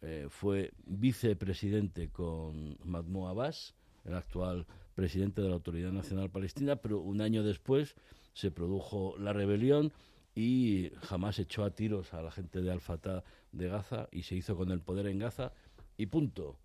[0.00, 7.00] eh, fue vicepresidente con Mahmoud Abbas, el actual presidente de la Autoridad Nacional Palestina, pero
[7.00, 7.94] un año después
[8.32, 9.92] se produjo la rebelión
[10.34, 14.56] y Hamas echó a tiros a la gente de Al-Fatah de Gaza y se hizo
[14.56, 15.52] con el poder en Gaza
[15.96, 16.58] y punto.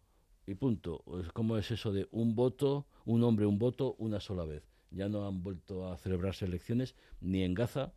[0.45, 1.03] Y punto.
[1.33, 4.63] ¿Cómo es eso de un voto, un hombre, un voto, una sola vez?
[4.91, 7.91] Ya no han vuelto a celebrarse elecciones ni en Gaza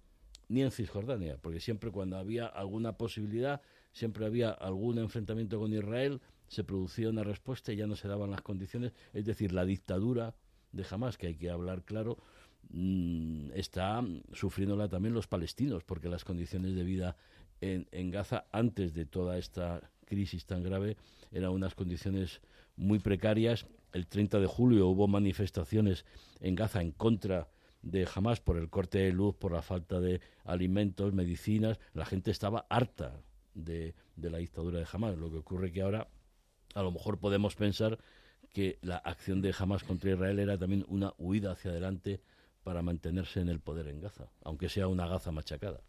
[0.48, 3.62] ni en Cisjordania, porque siempre cuando había alguna posibilidad,
[3.92, 8.32] siempre había algún enfrentamiento con Israel, se producía una respuesta y ya no se daban
[8.32, 8.92] las condiciones.
[9.14, 10.34] Es decir, la dictadura
[10.72, 12.18] de Hamas, que hay que hablar claro,
[12.70, 17.16] mm, está sufriéndola también los palestinos, porque las condiciones de vida
[17.60, 20.96] en, en Gaza, antes de toda esta crisis tan grave,
[21.30, 22.40] eran unas condiciones
[22.74, 23.66] muy precarias.
[23.92, 26.04] El 30 de julio hubo manifestaciones
[26.40, 27.48] en Gaza en contra
[27.82, 31.78] de Hamas por el corte de luz, por la falta de alimentos, medicinas.
[31.94, 33.22] La gente estaba harta
[33.54, 35.16] de, de la dictadura de Hamas.
[35.16, 36.08] Lo que ocurre que ahora
[36.74, 37.98] a lo mejor podemos pensar
[38.52, 42.20] que la acción de Hamas contra Israel era también una huida hacia adelante
[42.62, 45.80] para mantenerse en el poder en Gaza, aunque sea una Gaza machacada.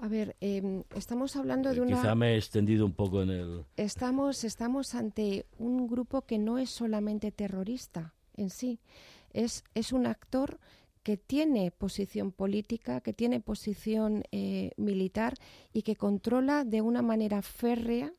[0.00, 1.96] A ver, em, estamos hablando de eh, una...
[1.96, 3.64] Quizá me he extendido un poco en el...
[3.76, 8.80] Estamos, estamos ante un grupo que no es solamente terrorista en sí,
[9.32, 10.58] es, es un actor
[11.02, 15.34] que tiene posición política, que tiene posición eh, militar
[15.72, 18.12] y que controla de una manera férrea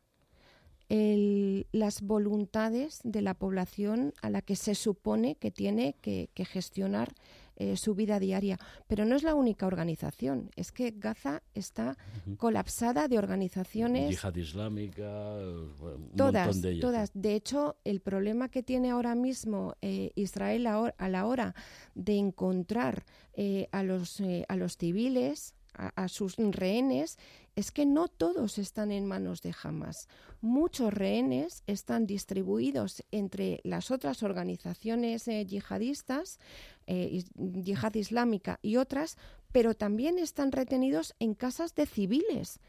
[0.90, 7.14] las voluntades de la población a la que se supone que tiene que gestionar
[7.60, 8.60] eh, su vida diaria.
[8.86, 11.98] Pero no es la única organización, es que Gaza está
[12.38, 14.12] colapsada de organizaciones.
[14.12, 16.82] Yihad islámica, un todas, de ellas.
[16.82, 17.12] Todas.
[17.16, 21.56] De hecho, el problema que tiene ahora mismo eh, Israel a, la hora
[21.96, 27.18] de encontrar eh, a, los, a los civiles, a, sus rehenes
[27.56, 30.08] es que no todos están en manos de Hamas.
[30.42, 36.40] Muchos rehenes están distribuidos entre las otras organizaciones yihadistas,
[36.86, 39.18] eh, yihad islámica y otras,
[39.52, 42.60] pero también están retenidos en casas de civiles,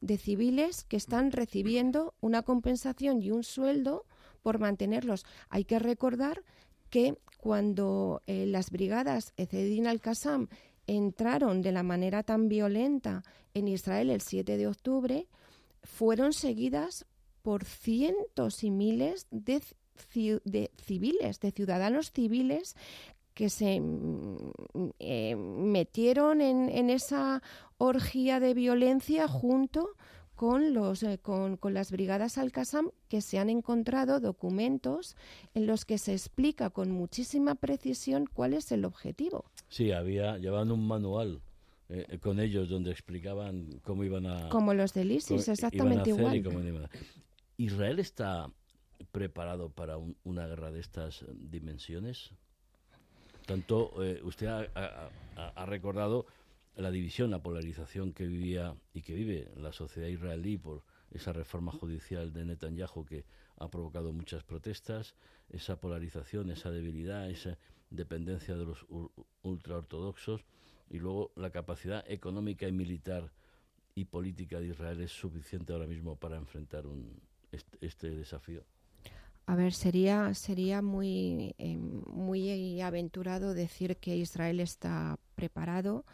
[0.00, 4.06] de civiles que están recibiendo una compensación y un sueldo
[4.42, 5.26] por mantenerlos.
[5.50, 6.42] Hay que recordar
[6.90, 10.48] que cuando eh, las brigadas Ezedin al-Qassam
[10.88, 13.22] entraron de la manera tan violenta
[13.54, 15.28] en Israel el 7 de octubre,
[15.84, 17.06] fueron seguidas
[17.42, 19.62] por cientos y miles de,
[20.76, 22.74] civiles, de ciudadanos civiles
[23.34, 24.52] que se mm,
[24.98, 27.42] eh, metieron en, esa
[27.76, 29.90] orgía de violencia junto
[30.38, 35.16] con, los, eh, con, las brigadas Al-Qassam que se han encontrado documentos
[35.52, 39.50] en los que se explica con muchísima precisión cuál es el objetivo.
[39.68, 41.40] Sí, había, llevaban un manual
[41.88, 44.48] eh, con ellos donde explicaban cómo iban a...
[44.48, 46.40] Como los del ISIS, exactamente igual.
[47.56, 48.48] ¿Israel está
[49.10, 52.30] preparado para una guerra de estas dimensiones?
[53.48, 56.26] tanto, eh, usted ha, recordado
[56.78, 61.72] la división, la polarización que vivía y que vive la sociedad israelí por esa reforma
[61.72, 63.24] judicial de Netanyahu que
[63.56, 65.16] ha provocado muchas protestas,
[65.48, 67.58] esa polarización, esa debilidad, esa
[67.90, 68.86] dependencia de los
[69.42, 70.44] ultraortodoxos
[70.88, 73.32] y luego la capacidad económica y militar
[73.96, 76.84] y política de Israel es suficiente ahora mismo para enfrentar
[77.80, 78.62] este desafío.
[79.46, 86.04] A ver, sería, sería muy, eh, muy aventurado decir que Israel está preparado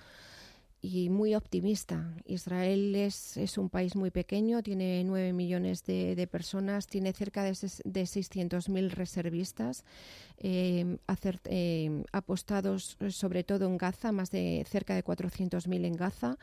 [0.84, 2.14] y muy optimista.
[2.26, 7.52] Israel es, es, un país muy pequeño, tiene 9 millones de, personas, tiene cerca de,
[7.52, 9.82] de 600.000 reservistas,
[10.36, 10.98] eh,
[11.46, 16.36] eh, apostados sobre todo en Gaza, más de cerca de 400.000 en Gaza.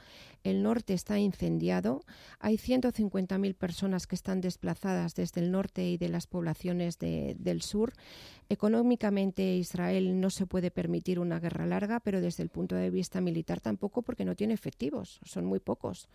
[0.43, 2.03] El norte está incendiado,
[2.39, 7.93] hay 150.000 personas que están desplazadas desde el norte y de las poblaciones del sur.
[8.49, 13.21] Económicamente Israel no se puede permitir una guerra larga, pero desde el punto de vista
[13.21, 16.09] militar tampoco porque no tiene efectivos, son muy pocos.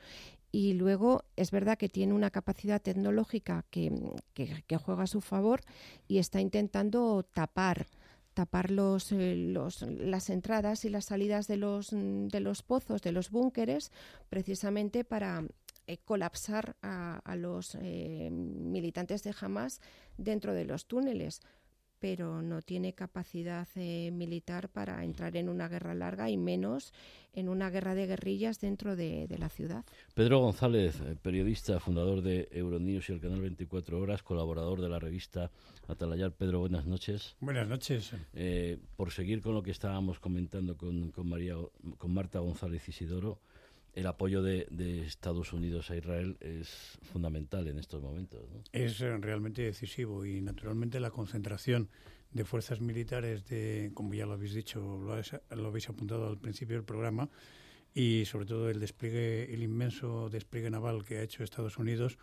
[0.53, 3.91] Y luego es verdad que tiene una capacidad tecnológica que,
[4.85, 5.61] juega a su favor
[6.09, 7.87] y está intentando tapar
[8.33, 13.91] tapar los, las entradas y las salidas de los, de los pozos, de los búnkeres,
[14.29, 15.43] precisamente para
[16.05, 19.81] colapsar a, los militantes de Hamas
[20.19, 21.41] dentro de los túneles
[21.99, 26.93] pero no tiene capacidad eh, militar para entrar en una guerra larga y menos
[27.33, 29.85] en una guerra de guerrillas dentro de, la ciudad.
[30.15, 34.99] Pedro González, eh, periodista, fundador de Euronews y el canal 24 Horas, colaborador de la
[34.99, 35.51] revista
[35.87, 36.33] Atalayar.
[36.33, 37.37] Pedro, buenas noches.
[37.41, 38.13] Buenas noches.
[38.35, 41.57] Eh, por seguir con lo que estábamos comentando con, con, María,
[41.99, 43.39] con Marta González Isidoro,
[43.97, 44.67] el apoyo de,
[45.07, 48.41] Estados Unidos a Israel es fundamental en estos momentos.
[48.73, 51.89] Es eh, realmente decisivo y naturalmente la concentración
[52.31, 55.17] de fuerzas militares, de, como ya lo habéis dicho, lo,
[55.57, 57.31] lo habéis apuntado al principio del programa,
[57.95, 62.19] y sobre todo el despliegue, el inmenso despliegue naval que ha hecho Estados Unidos,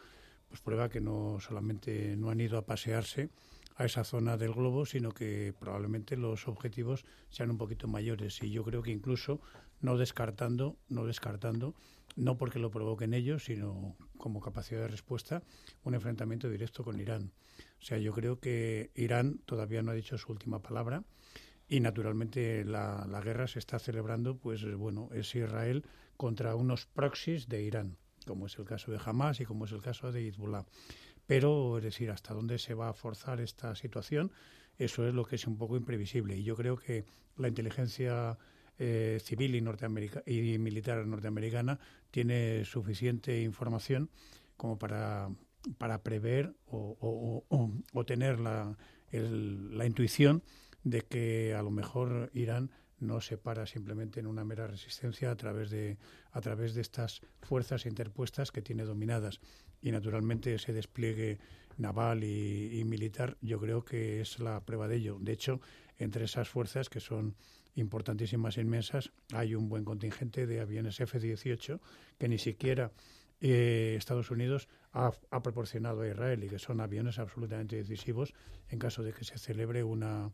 [0.50, 3.30] pues prueba que no solamente no han ido a pasearse,
[3.76, 8.42] a esa zona del globo, sino que probablemente los objetivos sean un poquito mayores.
[8.44, 9.42] Y yo creo que incluso
[9.84, 11.76] no descartando, no descartando,
[12.16, 15.44] no porque lo provoquen ellos, sino como capacidad de respuesta,
[15.84, 17.34] un enfrentamiento directo con Irán.
[17.82, 21.04] O sea, yo creo que Irán todavía no ha dicho su última palabra
[21.68, 27.50] y naturalmente la, la guerra se está celebrando, pues bueno, es Israel contra unos proxies
[27.50, 30.66] de Irán, como es el caso de Hamas y como es el caso de Hezbollah.
[31.28, 34.32] Pero, es decir, hasta dónde se va a forzar esta situación,
[34.78, 36.38] eso es lo que es un poco imprevisible.
[36.38, 37.06] Y yo creo que
[37.38, 38.38] la inteligencia
[38.86, 41.80] eh, civil y, norteamerica y militar norteamericana
[42.12, 44.10] tiene suficiente información
[44.58, 45.30] como para,
[45.78, 47.46] para prever o,
[47.94, 48.78] o, tener la,
[49.12, 50.44] la intuición
[50.84, 55.36] de que a lo mejor Irán no se para simplemente en una mera resistencia a
[55.36, 55.98] través de
[56.32, 59.40] a través de estas fuerzas interpuestas que tiene dominadas
[59.82, 61.40] y naturalmente ese despliegue
[61.78, 65.18] naval y, militar yo creo que es la prueba de ello.
[65.20, 65.62] De hecho,
[65.98, 67.36] entre esas fuerzas que son
[67.76, 71.80] importantísimas, inmensas, hay un buen contingente de aviones F-18
[72.18, 72.92] que ni siquiera
[73.42, 78.34] eh, Estados Unidos ha, proporcionado a Israel y que son aviones absolutamente decisivos
[78.70, 80.32] en caso de que se celebre una,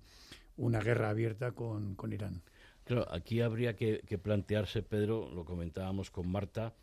[0.57, 2.43] una guerra abierta con, con Irán.
[2.83, 6.75] Claro, aquí habría que, que plantearse, Pedro, lo comentábamos con Marta,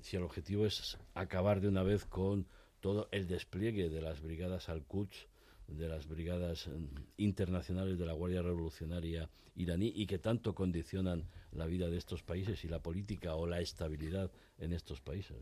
[0.00, 2.46] si el objetivo es acabar de una vez con
[2.80, 5.28] todo el despliegue de las brigadas Al-Quds,
[5.76, 6.86] de las brigadas mm,
[7.18, 12.64] internacionales de la Guardia Revolucionaria iraní y que tanto condicionan la vida de estos países
[12.64, 15.36] y la política o la estabilidad en estos países.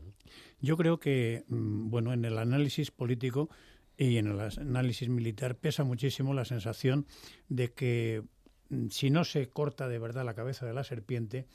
[0.61, 3.49] Yo creo que, mm, bueno, en el análisis político
[3.97, 7.05] y en el análisis militar pesa muchísimo la sensación
[7.47, 8.23] de que
[8.69, 11.45] mm, si no se corta de verdad la cabeza de la serpiente,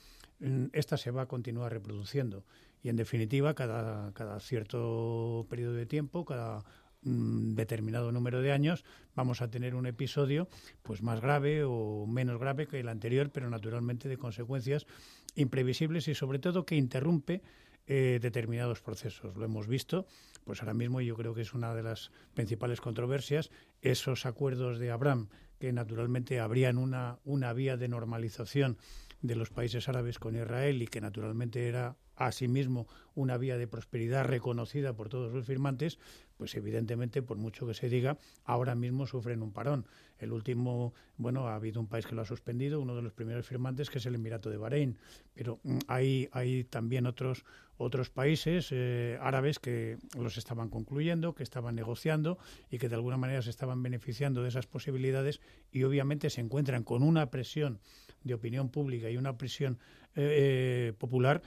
[0.73, 2.45] esta se va a continuar reproduciendo
[2.83, 6.65] y en definitiva cada, cada cierto periodo de tiempo, cada
[7.05, 10.49] determinado número de años vamos a tener un episodio
[10.83, 14.87] pues más grave o menos grave que el anterior, pero naturalmente de consecuencias
[15.35, 17.43] imprevisibles y sobre todo que interrumpe
[17.87, 19.37] eh, determinados procesos.
[19.37, 20.07] Lo hemos visto,
[20.45, 23.51] pues ahora mismo yo creo que es una de las principales controversias,
[23.83, 28.79] esos acuerdos de Abraham que naturalmente abrían una, una vía de normalización
[29.21, 34.25] de los países árabes con Israel y que naturalmente era asimismo una vía de prosperidad
[34.25, 35.99] reconocida por todos los firmantes,
[36.37, 39.87] pues evidentemente, por mucho que se diga, ahora mismo sufren un parón.
[40.19, 43.47] El último, bueno, ha habido un país que lo ha suspendido, uno de los primeros
[43.47, 44.99] firmantes, que es el Emirato de Bahrein,
[45.35, 47.45] pero mm, hay, hay también otros,
[47.77, 52.39] otros países eh, árabes que los estaban concluyendo, que estaban negociando
[52.71, 55.41] y que de alguna manera se estaban beneficiando de esas posibilidades
[55.73, 57.81] y obviamente se encuentran con una presión
[58.23, 59.79] de opinión pública y una presión
[60.17, 61.43] eh, eh, popular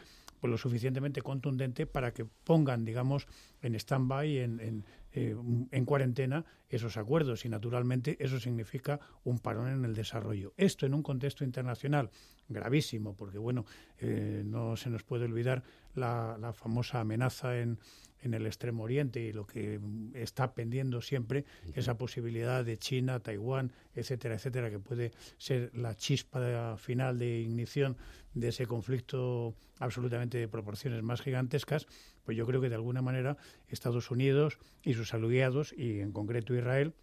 [0.47, 3.27] pues lo suficientemente contundente para que pongan, digamos,
[3.61, 5.35] en stand-by, en, eh,
[5.71, 10.53] en, cuarentena esos acuerdos y naturalmente eso significa un parón en el desarrollo.
[10.55, 12.09] Esto en un contexto internacional
[12.47, 13.65] gravísimo, porque bueno,
[13.99, 15.63] eh, no se nos puede olvidar
[15.95, 17.77] la, la famosa amenaza en,
[18.21, 19.79] en el Extremo Oriente y lo que
[20.13, 26.77] está pendiendo siempre, esa posibilidad de China, Taiwán, etcétera, etcétera, que puede ser la chispa
[26.77, 27.97] final de ignición
[28.33, 31.87] de ese conflicto absolutamente de proporciones más gigantescas,
[32.23, 36.53] pues yo creo que de alguna manera Estados Unidos y sus aliados, y en concreto
[36.55, 36.93] Israel,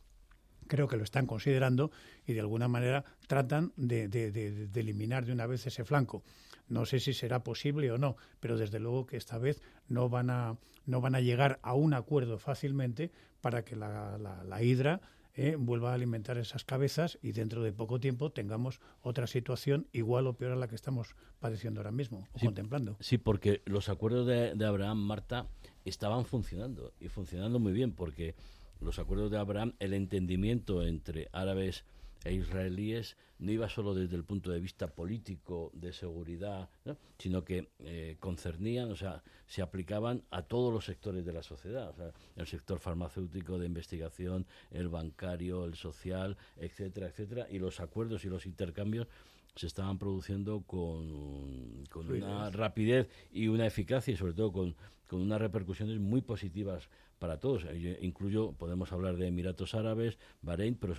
[0.66, 1.90] creo que lo están considerando
[2.26, 6.24] y de alguna manera tratan de, de, eliminar de una vez ese flanco.
[6.68, 10.30] No sé si será posible o no, pero desde luego que esta vez no van
[10.30, 15.02] a, no van a llegar a un acuerdo fácilmente para que la, la, hidra
[15.34, 20.26] eh, vuelva a alimentar esas cabezas y dentro de poco tiempo tengamos otra situación igual
[20.26, 22.96] o peor a la que estamos padeciendo ahora mismo o contemplando.
[23.00, 25.46] Sí, porque los acuerdos de, de Abraham, Marta,
[25.84, 28.34] estaban funcionando y funcionando muy bien porque
[28.80, 31.84] los acuerdos de Abraham, el entendimiento entre árabes
[32.24, 36.70] e israelíes no iba solo desde el punto de vista político, de seguridad,
[37.18, 41.90] sino que eh, concernían, o sea, se aplicaban a todos los sectores de la sociedad,
[41.90, 47.80] o sea, el sector farmacéutico, de investigación, el bancario, el social, etcétera, etcétera, y los
[47.80, 49.06] acuerdos y los intercambios
[49.54, 54.74] se estaban produciendo con, con una rapidez y una eficacia y sobre todo con,
[55.06, 57.64] con unas repercusiones muy positivas para todos.
[58.00, 60.94] incluyo, podemos hablar de Emiratos Árabes, Bahrein, pero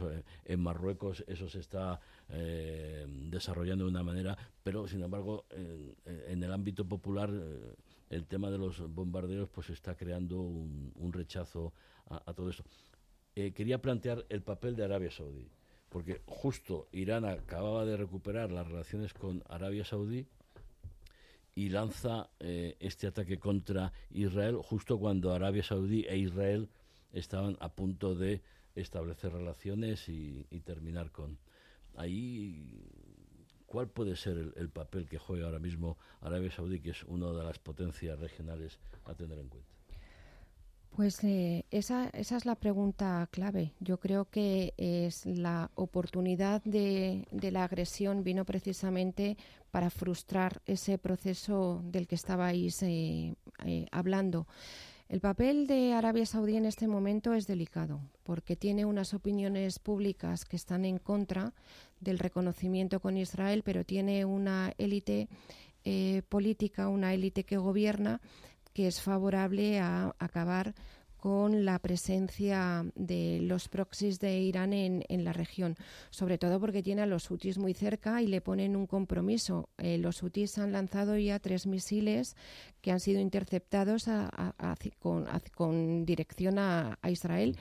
[0.46, 2.00] en Marruecos eso se está
[2.30, 7.76] eh, desarrollando de una manera, pero sin embargo en, el ámbito popular eh,
[8.10, 11.74] el tema de los bombardeos pues está creando un, rechazo
[12.10, 12.64] a, todo esto.
[13.36, 15.50] Eh, quería plantear el papel de Arabia Saudí,
[15.90, 20.28] porque justo Irán acababa de recuperar las relaciones con Arabia Saudí
[21.56, 26.70] y lanza eh, este ataque contra Israel justo cuando Arabia Saudí e Israel
[27.14, 28.42] estaban a punto de
[28.76, 31.38] establecer relaciones y, terminar con.
[31.96, 32.84] Ahí
[33.68, 37.44] cuál puede ser el, papel que juega ahora mismo Arabia Saudí que es una de
[37.44, 39.75] las potencias regionales a tener en cuenta
[40.96, 43.74] pues eh, esa, esa, es la pregunta clave.
[43.82, 49.36] Yo creo que es la oportunidad de, la agresión vino precisamente
[49.72, 53.36] para frustrar ese proceso del que estabais eh,
[53.66, 54.48] eh, hablando.
[55.10, 60.46] El papel de Arabia Saudí en este momento es delicado porque tiene unas opiniones públicas
[60.46, 61.54] que están en contra
[62.00, 65.28] del reconocimiento con Israel, pero tiene una élite
[66.30, 68.20] política, una élite que gobierna
[68.76, 70.76] que es favorable a acabar
[71.16, 75.76] con la presencia de los proxies de Irán en, la región,
[76.12, 79.70] sobre todo porque tiene a los hutis muy cerca y le ponen un compromiso.
[79.78, 82.36] Eh, los hutis han lanzado ya tres misiles
[82.82, 84.08] que han sido interceptados
[85.00, 87.58] con, dirección a, Israel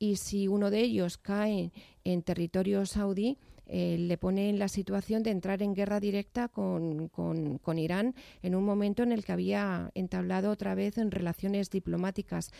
[0.00, 1.72] y si uno de ellos cae
[2.04, 3.38] en territorio saudí,
[3.68, 8.54] eh, le pone en la situación de entrar en guerra directa con, con, Irán en
[8.54, 12.52] un momento en el que había entablado otra vez en relaciones diplomáticas.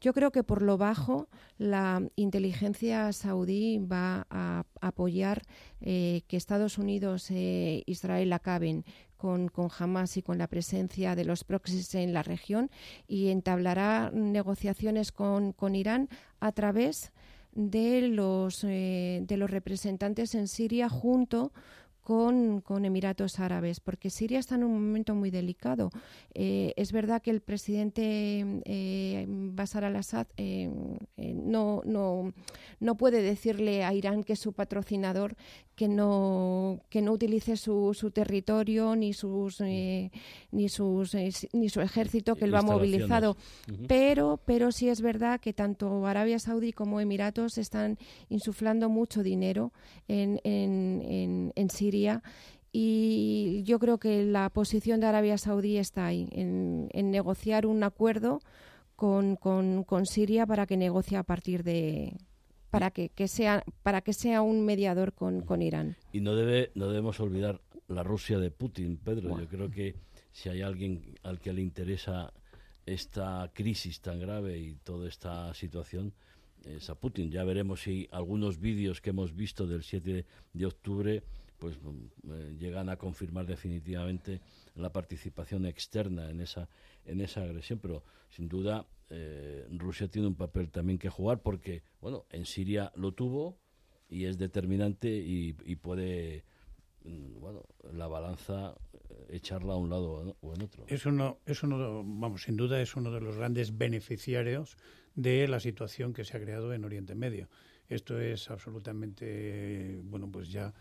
[0.00, 5.42] Yo creo que por lo bajo la inteligencia saudí va a apoyar
[5.80, 8.84] eh, que Estados Unidos e Israel acaben
[9.16, 12.70] con, con, Hamas y con la presencia de los proxies en la región
[13.08, 16.10] y entablará negociaciones con, con Irán
[16.40, 17.13] a través
[17.54, 21.52] de los, eh, de los representantes en Siria junto
[22.04, 25.90] con, con, Emiratos Árabes, porque Siria está en un momento muy delicado.
[26.34, 30.70] Eh, es verdad que el presidente eh, Bashar al-Assad eh,
[31.16, 32.34] no, no,
[32.78, 35.34] no puede decirle a Irán, que es su patrocinador,
[35.74, 41.16] que no, que no utilice su, su territorio ni sus ni sus
[41.52, 43.36] ni su ejército que lo ha movilizado.
[43.88, 47.98] Pero, pero sí es verdad que tanto Arabia Saudí como Emiratos están
[48.28, 49.72] insuflando mucho dinero
[50.06, 51.93] en, en, en, en Siria
[52.76, 58.40] y yo creo que la posición de Arabia Saudí está ahí, en, negociar un acuerdo
[58.96, 62.16] con, con, Siria para que negocie a partir de
[62.70, 65.96] para que, sea para que sea un mediador con, con, Irán.
[66.12, 69.38] Y no debe no debemos olvidar la Rusia de Putin, Pedro.
[69.38, 69.94] Yo creo que
[70.32, 72.32] si hay alguien al que le interesa
[72.86, 76.12] esta crisis tan grave y toda esta situación
[76.64, 77.30] es a Putin.
[77.30, 81.22] Ya veremos si algunos vídeos que hemos visto del 7 de octubre
[81.58, 84.40] pues mm, eh, llegan a confirmar definitivamente
[84.74, 86.68] la participación externa en esa
[87.04, 91.82] en esa agresión pero sin duda eh, Rusia tiene un papel también que jugar porque
[92.00, 93.58] bueno en Siria lo tuvo
[94.08, 96.44] y es determinante y, puede
[97.04, 100.84] mm, bueno la balanza eh, echarla a un lado o en otro.
[100.88, 104.76] Es uno es uno vamos sin duda es uno de los grandes beneficiarios
[105.14, 107.48] de la situación que se ha creado en Oriente Medio.
[107.88, 110.72] Esto es absolutamente bueno pues ya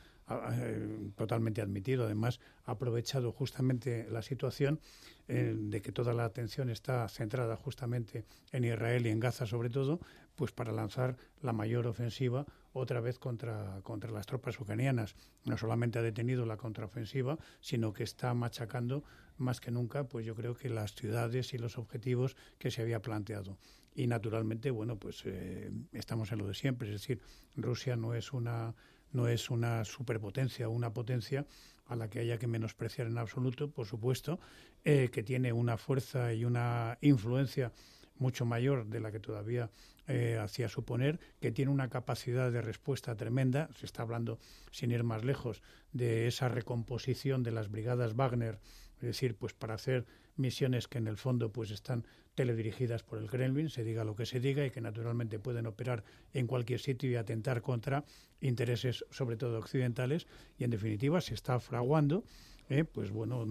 [1.15, 2.05] totalmente admitido.
[2.05, 4.79] Además, ha aprovechado justamente la situación
[5.27, 9.69] eh, de que toda la atención está centrada justamente en Israel y en Gaza, sobre
[9.69, 9.99] todo,
[10.35, 15.15] pues para lanzar la mayor ofensiva otra vez contra, contra las tropas ucranianas.
[15.45, 19.03] No solamente ha detenido la contraofensiva, sino que está machacando
[19.37, 23.01] más que nunca, pues yo creo que las ciudades y los objetivos que se había
[23.01, 23.57] planteado.
[23.95, 27.21] Y naturalmente, bueno, pues eh, estamos en lo de siempre, es decir,
[27.55, 28.73] Rusia no es una
[29.13, 31.45] no es una superpotencia o una potencia
[31.85, 34.39] a la que haya que menospreciar en absoluto, por supuesto,
[34.83, 37.71] eh, que tiene una fuerza y una influencia
[38.17, 39.69] mucho mayor de la que todavía
[40.07, 43.69] eh, hacía suponer, que tiene una capacidad de respuesta tremenda.
[43.77, 44.39] Se está hablando,
[44.71, 45.61] sin ir más lejos,
[45.91, 48.59] de esa recomposición de las brigadas Wagner,
[48.97, 50.05] es decir, pues para hacer
[50.35, 52.05] misiones que en el fondo pues están
[52.35, 56.03] teledirigidas por el Kremlin, se diga lo que se diga, y que naturalmente pueden operar
[56.33, 58.05] en cualquier sitio y atentar contra
[58.41, 60.27] intereses, sobre todo occidentales,
[60.57, 62.23] y en definitiva se está fraguando,
[62.69, 63.45] eh, pues bueno,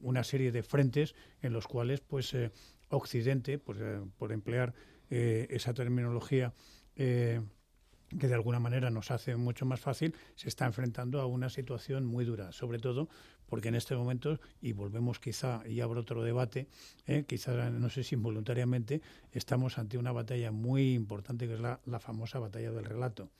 [0.00, 2.50] una serie de frentes en los cuales, pues eh,
[2.88, 4.74] Occidente, pues, eh, por emplear
[5.08, 6.52] esa terminología
[8.18, 12.04] que de alguna manera nos hace mucho más fácil, se está enfrentando a una situación
[12.04, 13.08] muy dura, sobre todo
[13.48, 16.66] porque en este momento, y volvemos quizá, y abro otro debate,
[17.06, 19.02] eh, quizá no sé si involuntariamente,
[19.32, 23.30] estamos ante una batalla muy importante que es la, famosa batalla del relato.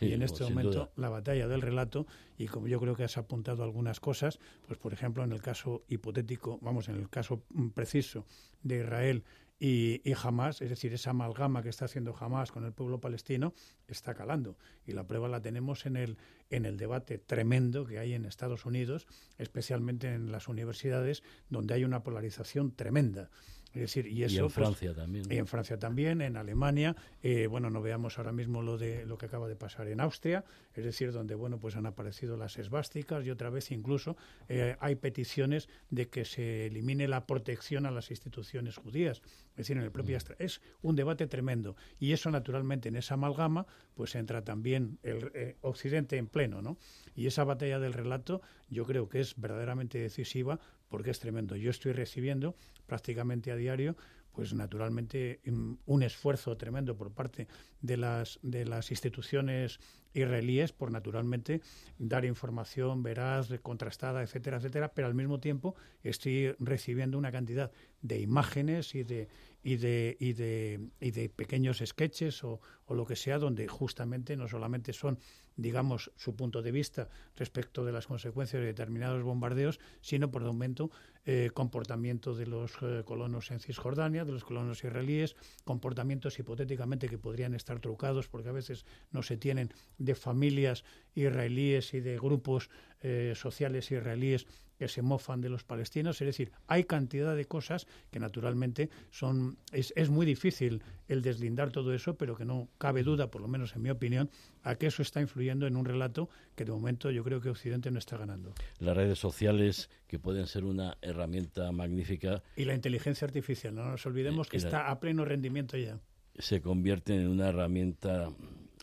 [0.00, 2.06] y en este momento la batalla del relato,
[2.36, 5.84] y como yo creo que has apuntado algunas cosas, pues por ejemplo en el caso
[5.88, 7.42] hipotético, vamos, en el caso
[7.74, 8.26] preciso
[8.62, 9.24] de Israel
[9.64, 13.54] y, y es decir, esa amalgama que está haciendo Hamas con el pueblo palestino,
[13.86, 14.58] está calando.
[14.84, 16.18] Y la prueba la tenemos en el,
[16.50, 19.06] en el debate tremendo que hay en Estados Unidos,
[19.38, 23.30] especialmente en las universidades, donde hay una polarización tremenda.
[23.74, 25.24] Es decir, y, eso, en pues, Francia también.
[25.30, 26.94] Y en Francia también, en Alemania.
[27.22, 30.44] Eh, bueno, no veamos ahora mismo lo de lo que acaba de pasar en Austria,
[30.74, 34.16] es decir, donde bueno, pues han aparecido las esvásticas y otra vez incluso
[34.48, 39.22] eh, hay peticiones de que se elimine la protección a las instituciones judías.
[39.52, 40.32] Es decir, en el propio mm.
[40.38, 45.56] es un debate tremendo y eso naturalmente en esa amalgama pues entra también el eh,
[45.60, 46.78] Occidente en pleno, ¿no?
[47.14, 50.60] Y esa batalla del relato yo creo que es verdaderamente decisiva
[50.92, 51.56] porque es tremendo.
[51.56, 52.54] Yo estoy recibiendo
[52.86, 53.96] prácticamente a diario
[54.32, 57.48] pues naturalmente mm, un esfuerzo tremendo por parte
[57.80, 59.80] de las de las instituciones
[60.12, 61.62] israelíes por naturalmente
[61.98, 67.72] dar información veraz, contrastada, etcétera, etcétera, pero al mismo tiempo estoy recibiendo una cantidad
[68.02, 69.28] de imágenes y de
[69.64, 74.36] y de, y de, y de pequeños sketches o, o, lo que sea, donde justamente
[74.36, 75.18] no solamente son,
[75.56, 80.48] digamos, su punto de vista respecto de las consecuencias de determinados bombardeos, sino por el
[80.48, 80.90] momento
[81.24, 87.18] eh, comportamiento de los eh, colonos en Cisjordania, de los colonos israelíes, comportamientos hipotéticamente que
[87.18, 90.84] podrían estar trucados porque a veces no se tienen de familias
[91.14, 92.70] israelíes y de grupos
[93.02, 94.46] eh, sociales israelíes
[94.78, 96.20] que se mofan de los palestinos.
[96.20, 101.70] Es decir, hay cantidad de cosas que naturalmente son es, es muy difícil el deslindar
[101.70, 104.28] todo eso, pero que no cabe duda, por lo menos en mi opinión,
[104.64, 107.92] a que eso está influyendo en un relato que de momento yo creo que Occidente
[107.92, 108.54] no está ganando.
[108.80, 112.42] Las redes sociales, que pueden ser una herramienta magnífica.
[112.56, 116.00] Y la inteligencia artificial, no nos olvidemos que está a pleno rendimiento ya.
[116.36, 118.32] Se convierten en una herramienta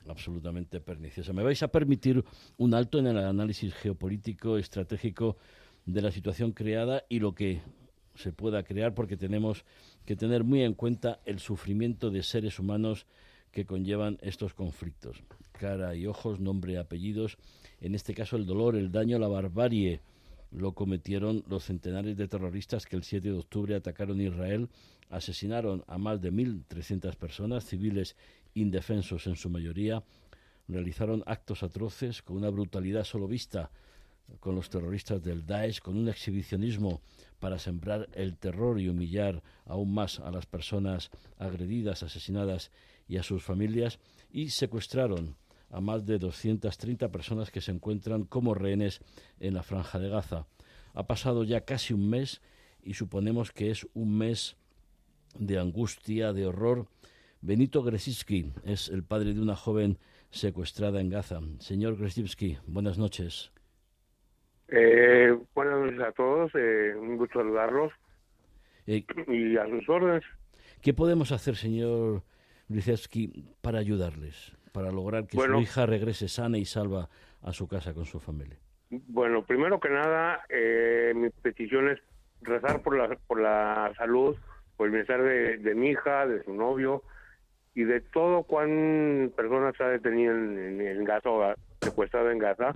[0.08, 1.34] absolutamente perniciosa.
[1.34, 2.24] Me vais a permitir
[2.58, 5.38] un alto en el análisis geopolítico, estratégico
[5.86, 7.62] de la situación creada y lo que
[8.16, 9.64] se pueda crear, porque tenemos
[10.06, 13.06] que tener muy en cuenta el sufrimiento de seres humanos
[13.52, 15.24] que conllevan estos conflictos.
[15.54, 17.38] Cara y ojos, nombre y apellidos.
[17.82, 20.02] En este caso, el dolor, el daño, la barbarie
[20.52, 24.70] lo cometieron los centenares de terroristas que el 7 de octubre atacaron Israel,
[25.10, 28.16] asesinaron a más de 1.300 personas, civiles
[28.62, 30.04] indefensos en su mayoría,
[30.68, 33.72] realizaron actos atroces con una brutalidad solo vista
[34.40, 37.02] con los terroristas del Daesh, con un exhibicionismo
[37.40, 42.72] para sembrar el terror y humillar aún más a las personas agredidas, asesinadas
[43.08, 44.00] y a sus familias,
[44.32, 45.36] y secuestraron
[45.72, 49.02] a más de 230 personas que se encuentran como rehenes
[49.40, 50.48] en la franja de Gaza.
[50.94, 52.42] Ha pasado ya casi un mes
[52.84, 54.56] y suponemos que es un mes
[55.38, 56.88] de angustia, de horror.
[57.42, 59.98] Benito Gresitsky es el padre de una joven
[60.30, 61.40] secuestrada en Gaza.
[61.60, 63.52] Señor Gresitsky, buenas noches.
[64.68, 67.94] Eh, buenas noches a todos, eh, un gusto saludarlos
[68.88, 70.24] eh, y a sus órdenes.
[70.82, 72.24] ¿Qué podemos hacer, señor
[72.68, 77.10] Grisevsky, para ayudarles, para lograr que su hija regrese sana y salva
[77.42, 78.58] a su casa con su familia?
[78.90, 82.00] Bueno, primero que nada, eh, mi petición es
[82.42, 84.36] rezar por la, por la salud,
[84.76, 87.04] por el bienestar de, mi hija, de su novio
[87.80, 92.76] y de todo cuán personas ha detenido en, en Gaza o secuestrado en Gaza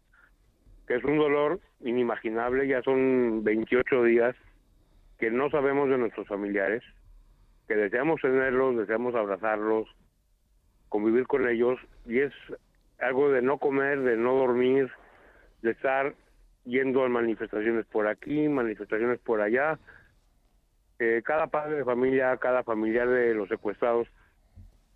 [0.88, 4.36] que es un dolor inimaginable, ya son 28 días
[5.20, 6.84] que no sabemos de nuestros familiares,
[7.68, 9.88] que deseamos tenerlos, deseamos abrazarlos,
[10.88, 12.34] convivir con ellos, y es
[13.00, 14.90] algo de no comer, de no dormir,
[15.64, 16.14] de estar
[16.64, 19.80] yendo a manifestaciones por aquí, manifestaciones por allá.
[21.00, 24.08] Eh, cada padre de familia, cada familiar de los secuestrados,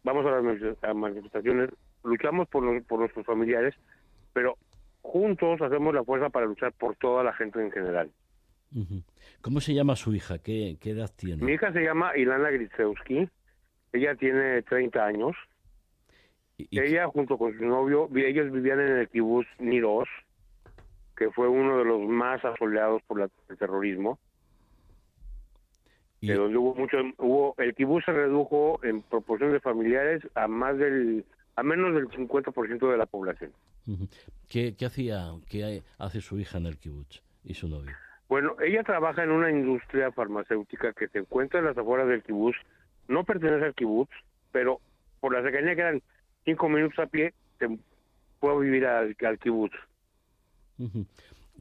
[0.07, 1.69] vamos a las manifestaciones,
[2.05, 3.75] luchamos por, por nuestros familiares,
[4.31, 4.57] pero
[5.01, 8.09] juntos hacemos la fuerza para luchar por toda la gente en general.
[9.41, 10.39] ¿Cómo se llama su hija?
[10.39, 11.43] ¿Qué, edad tiene?
[11.43, 13.27] Mi hija se llama Ilana Gritsewski.
[13.91, 15.35] Ella tiene 30 años.
[16.57, 20.07] Ella, junto con su novio, ellos vivían en el kibutz Niros,
[21.17, 24.19] que fue uno de los más asoleados por el terrorismo.
[26.21, 31.25] De donde hubo mucho, hubo, el kibutz se redujo en proporciones familiares a más del,
[31.55, 33.51] a menos del 50% de la población.
[34.49, 37.91] ¿Qué, ¿Qué, hacía, qué hace su hija en el kibutz y su novio?
[38.27, 42.57] Bueno, ella trabaja en una industria farmacéutica que se encuentra en las afueras del kibutz,
[43.07, 44.11] no pertenece al kibutz,
[44.51, 44.81] pero
[45.21, 46.01] por la cercanía que eran
[46.43, 47.77] cinco minutos a pie, se
[48.39, 49.75] puede vivir al, al kibutz.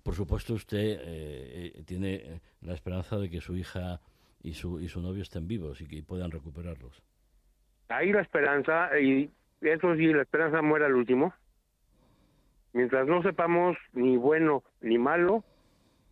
[0.03, 4.01] Por supuesto, usted eh, eh, tiene la esperanza de que su hija
[4.47, 7.03] y su, y su novio estén vivos y que puedan recuperarlos.
[7.89, 9.29] Hay la esperanza, y
[9.61, 11.35] eso sí, la esperanza muere al último.
[12.73, 15.43] Mientras no sepamos ni bueno ni malo,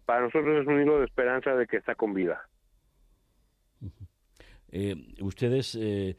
[0.04, 2.48] para nosotros es un hilo de esperanza de que está con vida.
[4.72, 6.16] Eh, ¿Ustedes eh,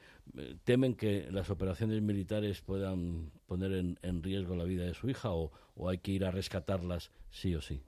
[0.64, 5.52] temen que las operaciones militares puedan poner en, riesgo la vida de su hija o,
[5.90, 7.84] hay que ir a rescatarlas sí o sí?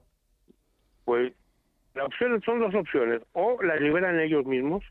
[1.06, 1.32] Pues
[1.98, 4.84] las opciones son dos opciones, o las liberan ellos mismos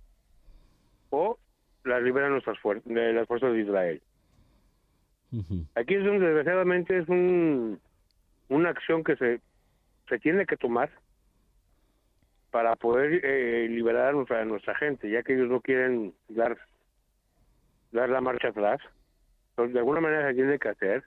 [1.10, 1.39] o
[1.86, 4.01] las liberan nuestras fuerzas, las fuerzas de Israel.
[5.76, 7.80] Aquí es donde desgraciadamente es un,
[8.49, 9.39] una acción que se,
[10.10, 10.89] se tiene que tomar
[12.51, 16.58] para poder eh, liberar a nuestra, nuestra gente, ya que ellos no quieren dar,
[17.91, 18.82] dar la marcha atrás.
[19.51, 21.03] Entonces, de alguna manera se tiene que hacer.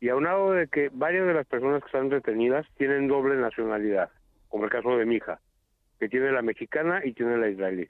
[0.00, 4.10] Y aunado de que varias de las personas que están detenidas tienen doble nacionalidad,
[4.50, 5.40] como el caso de mi hija,
[5.98, 7.88] que tiene la mexicana y tiene la israelí.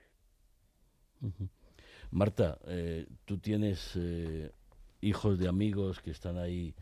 [2.12, 4.52] Marta, eh, tú tienes eh,
[5.00, 6.74] hijos de amigos que están ahí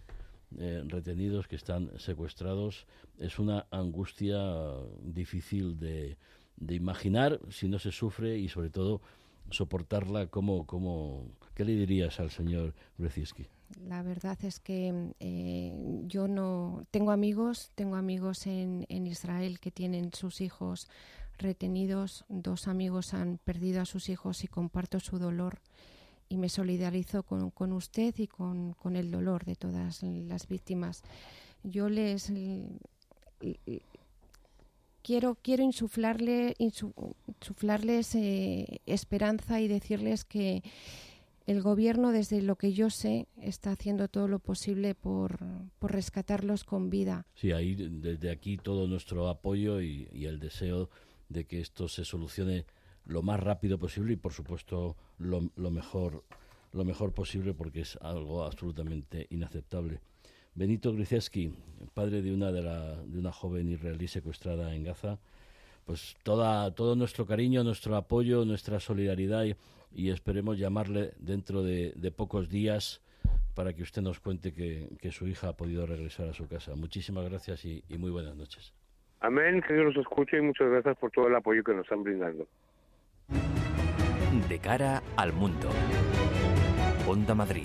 [0.59, 2.87] eh, retenidos, que están secuestrados,
[3.19, 4.39] es una angustia
[5.01, 6.17] difícil de,
[6.57, 9.01] de, imaginar si no se sufre y sobre todo
[9.51, 10.27] soportarla.
[10.29, 13.47] como como ¿Qué le dirías al señor Brzezinski?
[13.87, 15.73] La verdad es que eh,
[16.07, 20.89] yo no tengo amigos, tengo amigos en, en Israel que tienen sus hijos
[21.39, 25.61] retenidos, dos amigos han perdido a sus hijos y comparto su dolor
[26.29, 31.03] y me solidarizo con, con usted y con, con, el dolor de todas las víctimas.
[31.63, 32.33] Yo les
[35.03, 40.63] quiero quiero insuflarle insuflarles eh, esperanza y decirles que
[41.49, 45.39] el gobierno desde lo que yo sé está haciendo todo lo posible por,
[45.79, 47.25] por rescatarlos con vida.
[47.35, 50.91] Sí, ahí desde aquí todo nuestro apoyo y, el deseo
[51.31, 52.67] de que esto se solucione
[53.07, 55.41] lo más rápido posible y por supuesto lo,
[55.71, 56.23] mejor
[56.73, 60.01] lo mejor posible porque es algo absolutamente inaceptable.
[60.55, 61.55] Benito Grizeski,
[61.95, 65.19] padre de una de, la, de una joven israelí secuestrada en Gaza,
[65.89, 69.47] pues toda, todo nuestro cariño, nuestro apoyo, nuestra solidaridad
[69.91, 73.01] y, esperemos llamarle dentro de, pocos días
[73.55, 76.75] para que usted nos cuente que, su hija ha podido regresar a su casa.
[76.77, 78.75] Muchísimas gracias y, y muy buenas noches.
[79.21, 82.03] Amén, que Dios los escuche y muchas gracias por todo el apoyo que nos están
[82.05, 82.47] brindando.
[84.47, 85.71] De cara al mundo.
[87.09, 87.65] Onda Madrid.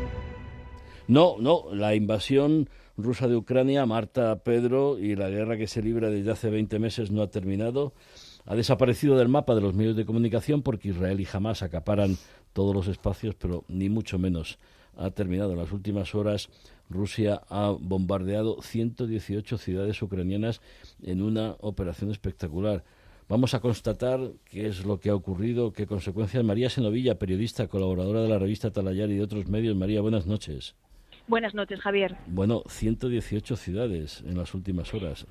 [1.11, 6.09] No, no, la invasión rusa de Ucrania, Marta, Pedro, y la guerra que se libra
[6.09, 7.91] desde hace 20 meses no ha terminado.
[8.45, 12.15] Ha desaparecido del mapa de los medios de comunicación porque Israel y Hamas acaparan
[12.53, 14.57] todos los espacios, pero ni mucho menos
[14.95, 15.51] ha terminado.
[15.51, 16.47] En las últimas horas
[16.89, 20.61] Rusia ha bombardeado 118 ciudades ucranianas
[21.03, 22.85] en una operación espectacular.
[23.27, 26.41] Vamos a constatar qué es lo que ha ocurrido, qué consecuencias.
[26.45, 29.75] María Senovilla, periodista, colaboradora de la revista Talayar y de otros medios.
[29.75, 30.73] María, buenas noches.
[31.27, 32.17] Buenas noches, Javier.
[32.27, 35.27] Bueno, 118 ciudades en las últimas horas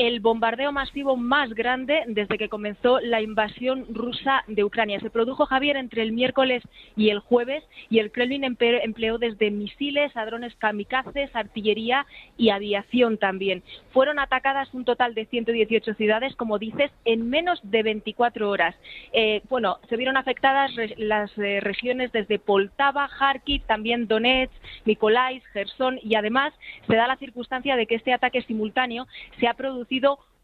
[0.00, 4.98] el bombardeo masivo más grande desde que comenzó la invasión rusa de Ucrania.
[4.98, 6.62] Se produjo, Javier, entre el miércoles
[6.96, 12.06] y el jueves y el Kremlin empleó desde misiles a drones kamikazes, artillería
[12.38, 13.62] y aviación también.
[13.92, 18.74] Fueron atacadas un total de 118 ciudades, como dices, en menos de 24 horas.
[19.12, 24.54] Eh, bueno, se vieron afectadas las eh, regiones desde Poltava, Kharkiv, también Donetsk,
[24.86, 26.54] Nikolai, Gerson y además
[26.86, 29.06] se da la circunstancia de que este ataque simultáneo
[29.38, 29.89] se ha producido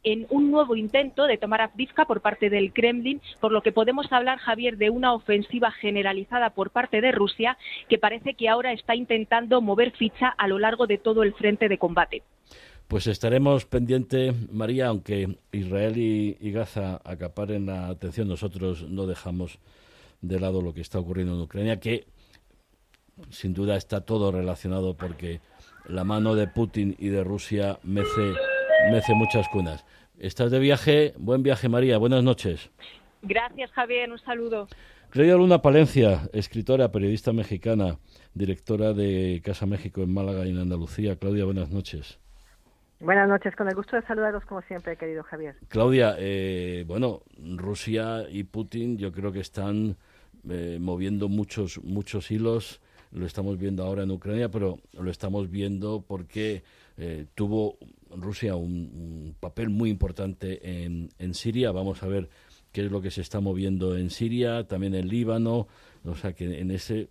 [0.03, 4.11] en un nuevo intento de tomar Avdivka por parte del Kremlin, por lo que podemos
[4.13, 7.57] hablar, Javier, de una ofensiva generalizada por parte de Rusia
[7.89, 11.69] que parece que ahora está intentando mover ficha a lo largo de todo el frente
[11.69, 12.23] de combate.
[12.89, 19.59] Pues estaremos pendientes, María, aunque Israel y, y, Gaza acaparen la atención, nosotros no dejamos
[20.21, 22.07] de lado lo que está ocurriendo en Ucrania, que
[23.31, 25.41] sin duda está todo relacionado porque
[25.89, 28.35] la mano de Putin y de Rusia mece,
[28.91, 29.84] mece muchas cunas.
[30.18, 32.70] Estás de viaje, buen viaje María, buenas noches.
[33.22, 34.68] Gracias Javier, un saludo.
[35.11, 37.99] Claudia Luna Palencia, escritora, periodista mexicana,
[38.34, 41.16] directora de Casa México en Málaga y en Andalucía.
[41.16, 42.18] Claudia, buenas noches.
[43.01, 45.57] Buenas noches, con el gusto de saludaros como siempre, querido Javier.
[45.68, 47.22] Claudia, eh, bueno,
[47.57, 49.97] Rusia y Putin yo creo que están
[50.49, 52.80] eh, moviendo muchos, muchos hilos
[53.12, 56.62] lo estamos viendo ahora en Ucrania, pero lo estamos viendo porque
[56.99, 57.78] eh, tuvo
[58.11, 61.73] Rusia un, papel muy importante en, en Siria.
[61.73, 62.29] Vamos a ver
[62.73, 65.67] qué es lo que se está moviendo en Siria, también en Líbano.
[66.05, 67.09] O sea que en ese,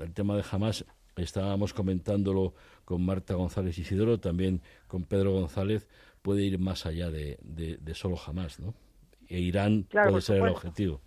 [0.00, 0.84] el tema de Hamas,
[1.16, 5.88] estábamos comentándolo con Marta González Isidoro, también con Pedro González,
[6.22, 8.74] puede ir más allá de, de, solo Hamas, ¿no?
[9.28, 11.00] E Irán puede ser el objetivo.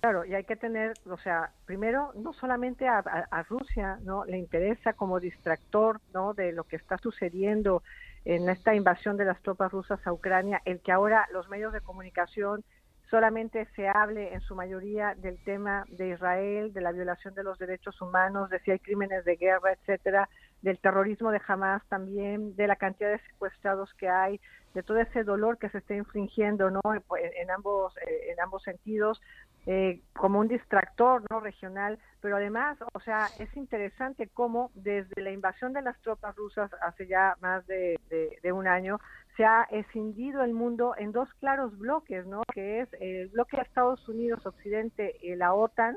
[0.00, 4.24] Claro, y hay que tener, o sea, primero, no solamente a, Rusia, ¿no?
[4.24, 6.34] Le interesa como distractor, ¿no?
[6.34, 7.82] De lo que está sucediendo
[8.24, 11.80] en esta invasión de las tropas rusas a Ucrania, el que ahora los medios de
[11.80, 12.64] comunicación
[13.12, 17.58] solamente se hable en su mayoría del tema de Israel, de la violación de los
[17.58, 20.30] derechos humanos, de si hay crímenes de guerra, etcétera,
[20.62, 24.40] del terrorismo de Hamas también, de la cantidad de secuestrados que hay,
[24.72, 26.80] de todo ese dolor que se está infringiendo, ¿no?
[26.94, 29.20] En, ambos eh, en ambos sentidos,
[29.66, 35.30] eh, como un distractor no regional, pero además, o sea, es interesante cómo desde la
[35.30, 37.98] invasión de las tropas rusas hace ya más de,
[38.52, 38.98] un año
[39.36, 42.42] se ha escindido el mundo en dos claros bloques, ¿no?
[42.52, 45.96] Que es el bloque de Estados Unidos Occidente y la OTAN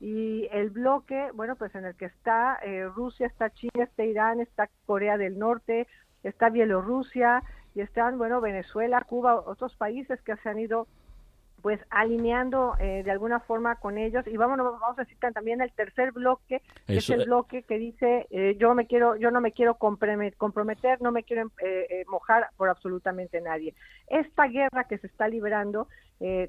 [0.00, 4.40] y el bloque, bueno, pues en el que está eh, Rusia, está China, está Irán,
[4.40, 5.86] está Corea del Norte,
[6.22, 7.42] está Bielorrusia
[7.74, 10.88] y están, bueno, Venezuela, Cuba, otros países que se han ido
[11.62, 14.26] pues alineando eh, de alguna forma con ellos.
[14.26, 18.26] Y vamos vamos a decir también el tercer bloque que es el bloque que dice
[18.30, 22.68] eh, yo me quiero yo no me quiero comprometer no me quiero eh, mojar por
[22.68, 23.74] absolutamente nadie.
[24.08, 25.88] Esta guerra que se está librando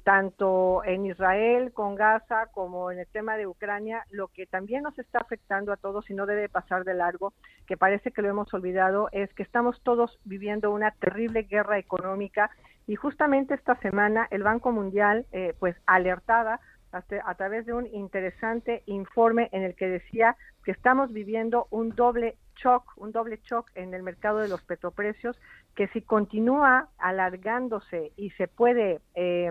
[0.04, 4.96] tanto en Israel con Gaza como en el tema de Ucrania lo que también nos
[5.00, 7.32] está afectando a todos y no debe pasar de largo
[7.66, 12.52] que parece que lo hemos olvidado es que estamos todos viviendo una terrible guerra económica
[12.86, 16.60] y justamente esta semana el Banco Mundial, eh, pues alertaba
[16.92, 22.36] a través de un interesante informe en el que decía que estamos viviendo un doble
[22.54, 25.36] shock, un doble shock en el mercado de los petroprecios,
[25.74, 29.50] que si continúa alargándose y se puede eh,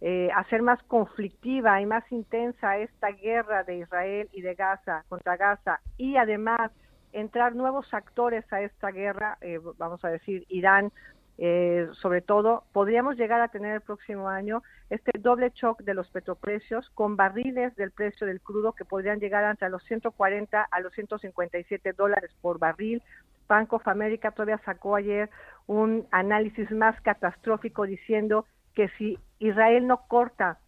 [0.00, 5.36] eh, hacer más conflictiva y más intensa esta guerra de Israel y de Gaza contra
[5.36, 6.70] Gaza y además
[7.12, 9.38] entrar nuevos actores a esta guerra,
[9.78, 10.92] vamos a decir Irán
[11.38, 16.08] eh, sobre todo, podríamos llegar a tener el próximo año este doble shock de los
[16.08, 20.92] petroprecios con barriles del precio del crudo que podrían llegar entre los 140 a los
[20.94, 23.02] 157 dólares por barril.
[23.48, 25.28] Bank of America todavía sacó ayer
[25.66, 30.58] un análisis más catastrófico diciendo que si Israel no corta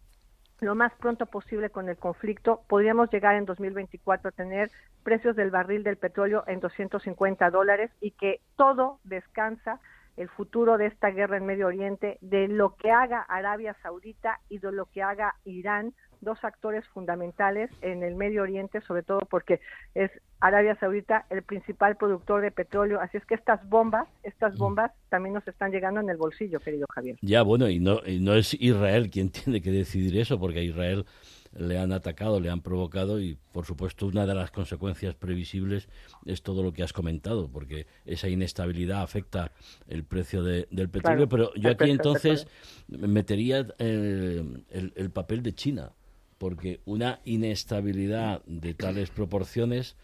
[0.61, 4.69] lo más pronto posible con el conflicto, podríamos llegar en 2024 a tener
[5.03, 9.79] precios del barril del petróleo en 250 dólares y que todo descansa
[10.17, 14.59] el futuro de esta guerra en Medio Oriente, de lo que haga Arabia Saudita y
[14.59, 19.61] de lo que haga Irán, dos actores fundamentales en el Medio Oriente, sobre todo porque
[19.95, 22.99] es Arabia Saudita el principal productor de petróleo.
[22.99, 26.85] Así es que estas bombas, estas bombas también nos están llegando en el bolsillo, querido
[26.93, 27.17] Javier.
[27.21, 31.05] Ya, bueno, y no, y no es Israel quien tiene que decidir eso, porque Israel
[31.53, 35.87] le han atacado, le han provocado y, por supuesto, una de las consecuencias previsibles
[36.25, 39.51] es todo lo que has comentado, porque esa inestabilidad afecta
[39.87, 41.27] el precio del petróleo.
[41.27, 42.47] pero yo aquí entonces
[42.87, 45.91] metería eh, el, papel de China,
[46.37, 49.95] porque una inestabilidad de tales proporciones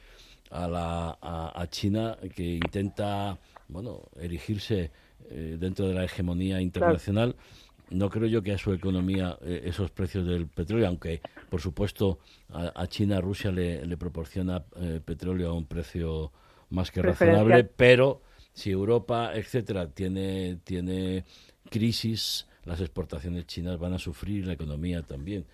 [0.49, 4.91] a, la, a, China que intenta bueno erigirse
[5.29, 7.35] eh, dentro de la hegemonía internacional
[7.89, 12.19] no creo yo que a su economía eh, esos precios del petróleo, aunque por supuesto
[12.51, 16.31] a, China, a Rusia le, proporciona eh, petróleo a un precio
[16.69, 18.21] más que razonable, pero
[18.53, 21.25] si Europa, etcétera, tiene, tiene
[21.69, 25.45] crisis, las exportaciones chinas van a sufrir, la economía también.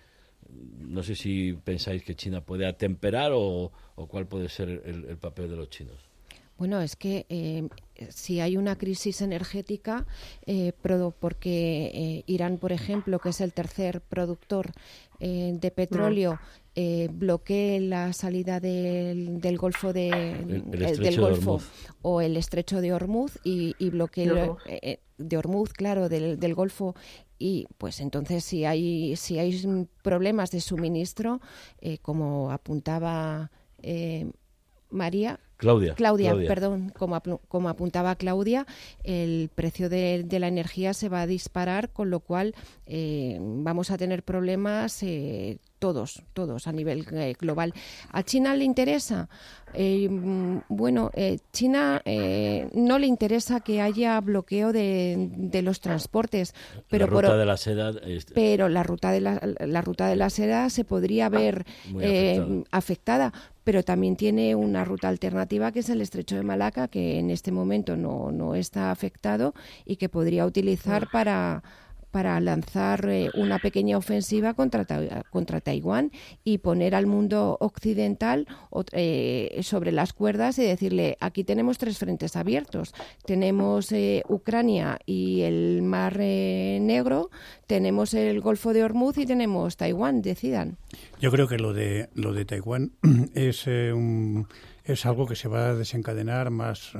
[0.78, 3.72] No sé si pensáis que China puede atemperar o,
[4.08, 6.11] cuál puede ser el papel de los chinos.
[6.58, 7.68] Bueno, es que eh,
[8.10, 10.06] si hay una crisis energética,
[10.46, 10.72] eh,
[11.18, 14.72] porque eh, Irán, por ejemplo, que es el tercer productor
[15.20, 16.40] de petróleo
[16.74, 20.10] eh, bloquee la salida del, Golfo de,
[20.66, 21.60] del Golfo
[22.00, 26.96] o el estrecho de Hormuz y, bloquee de, de Hormuz, claro, del, del Golfo.
[27.38, 31.40] Y pues entonces si hay si hay problemas de suministro
[32.02, 33.52] como apuntaba
[34.90, 38.66] María Claudia, Claudia, perdón, como, como, apuntaba Claudia,
[39.04, 42.56] el precio de, la energía se va a disparar, con lo cual
[42.86, 47.74] eh, vamos a tener problemas eh, todos, todos a nivel eh, global.
[48.12, 49.28] ¿A China le interesa?
[49.74, 52.00] Eh, mm, bueno, eh, China
[52.72, 56.54] no le interesa que haya bloqueo de, los transportes,
[56.88, 57.92] pero la ruta de la seda,
[58.32, 61.66] pero la ruta de la, ruta de la seda se podría ver
[62.70, 63.32] afectada.
[63.64, 67.52] Pero también tiene una ruta alternativa que es el Estrecho de Malaca, que en este
[67.52, 69.54] momento no, no está afectado
[69.84, 71.62] y que podría utilizar para
[72.12, 74.86] para lanzar eh, una pequeña ofensiva contra,
[75.30, 76.12] contra Taiwán
[76.44, 78.46] y poner al mundo occidental
[78.92, 82.94] eh, sobre las cuerdas y decirle, aquí tenemos tres frentes abiertos.
[83.24, 87.30] Tenemos eh, Ucrania y el Mar Negro,
[87.66, 90.76] tenemos el Golfo de Hormuz y tenemos Taiwán, decidan.
[91.20, 92.92] Yo creo que lo de, lo de Taiwán
[93.34, 94.46] es, un,
[94.84, 96.92] es algo que se va a desencadenar más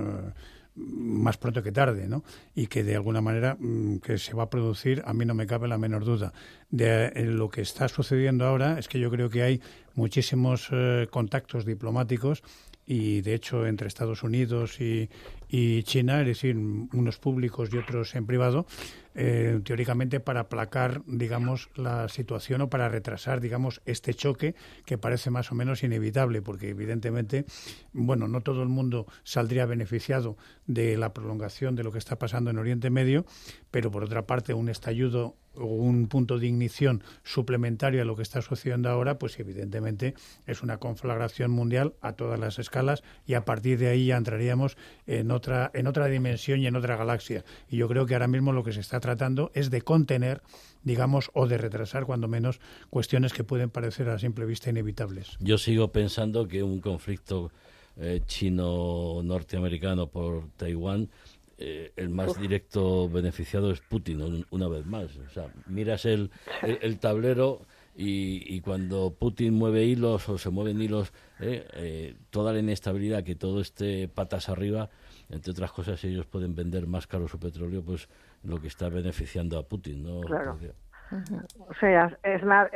[0.74, 2.24] más pronto que tarde, ¿no?
[2.54, 5.46] Y que de alguna manera mm, que se va a producir, a mí no me
[5.46, 6.32] cabe la menor duda.
[6.70, 9.60] De eh, lo que está sucediendo ahora es que yo creo que hay
[9.94, 12.42] muchísimos eh, contactos diplomáticos
[12.86, 15.08] y de hecho entre Estados Unidos y,
[15.48, 18.66] y China, es decir, unos públicos y otros en privado,
[19.14, 24.54] eh, teóricamente para aplacar, digamos, la situación o para retrasar, digamos, este choque
[24.84, 27.44] que parece más o menos inevitable, porque evidentemente,
[27.92, 30.36] bueno, no todo el mundo saldría beneficiado
[30.66, 33.26] de la prolongación de lo que está pasando en Oriente Medio,
[33.70, 38.42] pero por otra parte, un estallido un punto de ignición suplementario a lo que está
[38.42, 40.14] sucediendo ahora, pues evidentemente
[40.46, 44.76] es una conflagración mundial a todas las escalas y a partir de ahí ya entraríamos
[45.06, 47.44] en otra en otra dimensión y en otra galaxia.
[47.68, 50.42] Y yo creo que ahora mismo lo que se está tratando es de contener,
[50.82, 55.36] digamos, o de retrasar, cuando menos, cuestiones que pueden parecer a simple vista inevitables.
[55.40, 57.50] Yo sigo pensando que un conflicto
[57.96, 61.10] eh, chino-norteamericano por Taiwán
[61.58, 65.16] eh, el más directo beneficiado es Putin, una vez más.
[65.16, 66.30] O sea, miras el,
[66.62, 67.62] el, tablero
[67.94, 73.60] y, cuando Putin mueve hilos o se mueven hilos, eh, toda la inestabilidad, que todo
[73.60, 74.90] esté patas arriba,
[75.30, 78.08] entre otras cosas, ellos pueden vender más caro su petróleo, pues
[78.42, 80.20] lo que está beneficiando a Putin, ¿no?
[80.22, 80.58] Claro.
[81.58, 82.70] O sea, es más,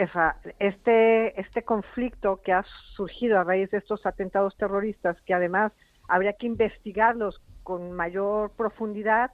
[0.58, 2.64] este, este conflicto que ha
[2.94, 5.72] surgido a raíz de estos atentados terroristas, que además
[6.06, 9.32] habría que investigarlos con mayor profundidad,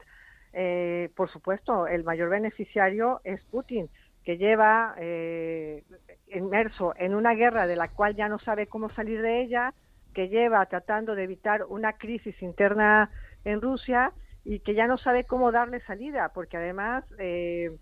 [0.54, 3.90] eh, por supuesto, el mayor beneficiario es Putin,
[4.24, 5.84] que lleva eh,
[6.28, 9.74] inmerso en una guerra de la cual ya no sabe cómo salir de ella,
[10.14, 13.10] que lleva tratando de evitar una crisis interna
[13.44, 14.14] en Rusia
[14.44, 17.76] y que ya no sabe cómo darle salida, porque además eh,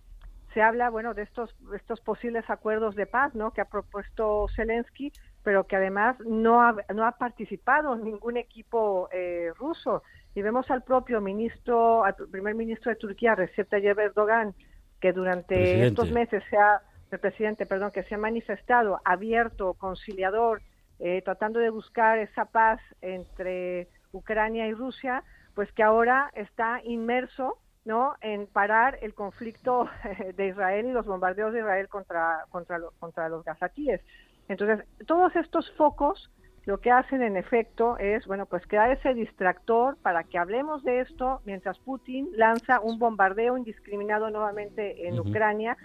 [0.53, 3.53] se habla, bueno, de estos estos posibles acuerdos de paz, ¿no?
[3.53, 5.13] Que ha propuesto Zelensky,
[5.45, 10.03] pero que además no ha, no ha participado ningún equipo eh, ruso.
[10.35, 14.55] Y vemos al propio ministro, al primer ministro de Turquía, Recep Tayyip Erdogan,
[15.01, 20.62] que durante estos meses se ha, el presidente, perdón, que se ha manifestado abierto, conciliador,
[20.99, 25.24] eh, tratando de buscar esa paz entre Ucrania y Rusia,
[25.55, 28.14] pues que ahora está inmerso ¿no?
[28.20, 29.89] en parar el conflicto
[30.37, 34.01] de Israel y los bombardeos de Israel contra, contra, contra los gazatíes.
[34.49, 36.31] Entonces, todos estos focos
[36.67, 41.01] lo que hacen en efecto es, bueno, pues crear ese distractor para que hablemos de
[41.01, 45.77] esto mientras Putin lanza un bombardeo indiscriminado nuevamente en Ucrania.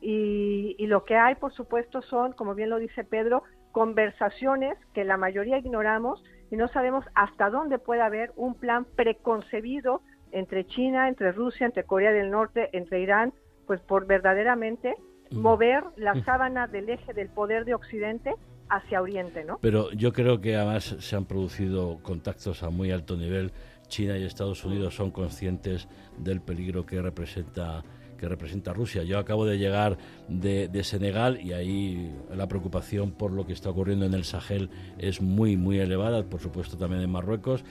[0.00, 5.04] Y, y, lo que hay, por supuesto, son, como bien lo dice Pedro, conversaciones que
[5.04, 11.08] la mayoría ignoramos y no sabemos hasta dónde puede haber un plan preconcebido entre China,
[11.08, 13.32] entre Rusia, entre Corea del Norte, entre Irán,
[13.66, 14.96] pues por verdaderamente
[15.30, 18.34] mover la sábana del eje del poder de Occidente
[18.68, 19.58] hacia Oriente, ¿no?
[19.60, 23.52] Pero yo creo que además se han producido contactos a muy alto nivel.
[23.88, 25.88] China y Estados Unidos son conscientes
[26.18, 27.84] del peligro que representa
[28.24, 29.02] que representa Rusia.
[29.02, 29.98] Yo acabo de llegar
[30.28, 35.20] de, Senegal y ahí la preocupación por lo que está ocurriendo en el Sahel es
[35.20, 37.64] muy, muy elevada, por supuesto también en Marruecos.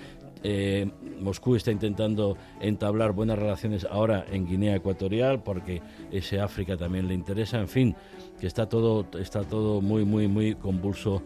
[0.44, 5.82] Eh, Moscú está intentando entablar buenas relaciones ahora en Guinea Ecuatorial porque
[6.12, 7.60] ese África también le interesa.
[7.60, 7.96] En fin,
[8.40, 11.24] que está todo, está todo muy, muy, muy convulso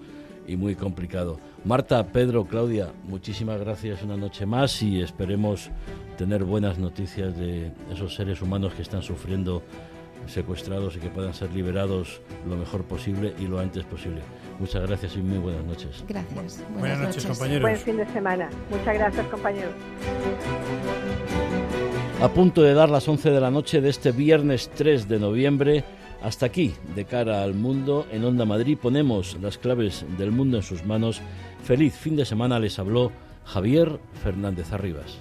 [0.48, 1.40] y muy complicado.
[1.66, 5.70] Marta, Pedro, Claudia, muchísimas gracias una noche más y esperemos
[6.18, 9.62] tener buenas noticias de esos seres humanos que están sufriendo
[10.26, 14.22] secuestrados y que puedan ser liberados lo mejor posible y lo antes posible.
[14.60, 16.04] Muchas gracias y muy buenas noches.
[16.08, 16.64] Gracias.
[16.78, 17.62] Buenas, noches, compañeros.
[17.62, 18.50] Buen fin de semana.
[18.70, 19.74] Muchas gracias, compañeros.
[22.22, 25.84] A punto de dar las 11 de la noche de este viernes 3 de noviembre,
[26.22, 30.64] hasta aquí, de cara al mundo, en Onda Madrid ponemos las claves del mundo en
[30.64, 31.22] sus manos.
[31.64, 33.12] Feliz fin de semana les habló
[33.46, 35.20] Javier Fernández Arribas.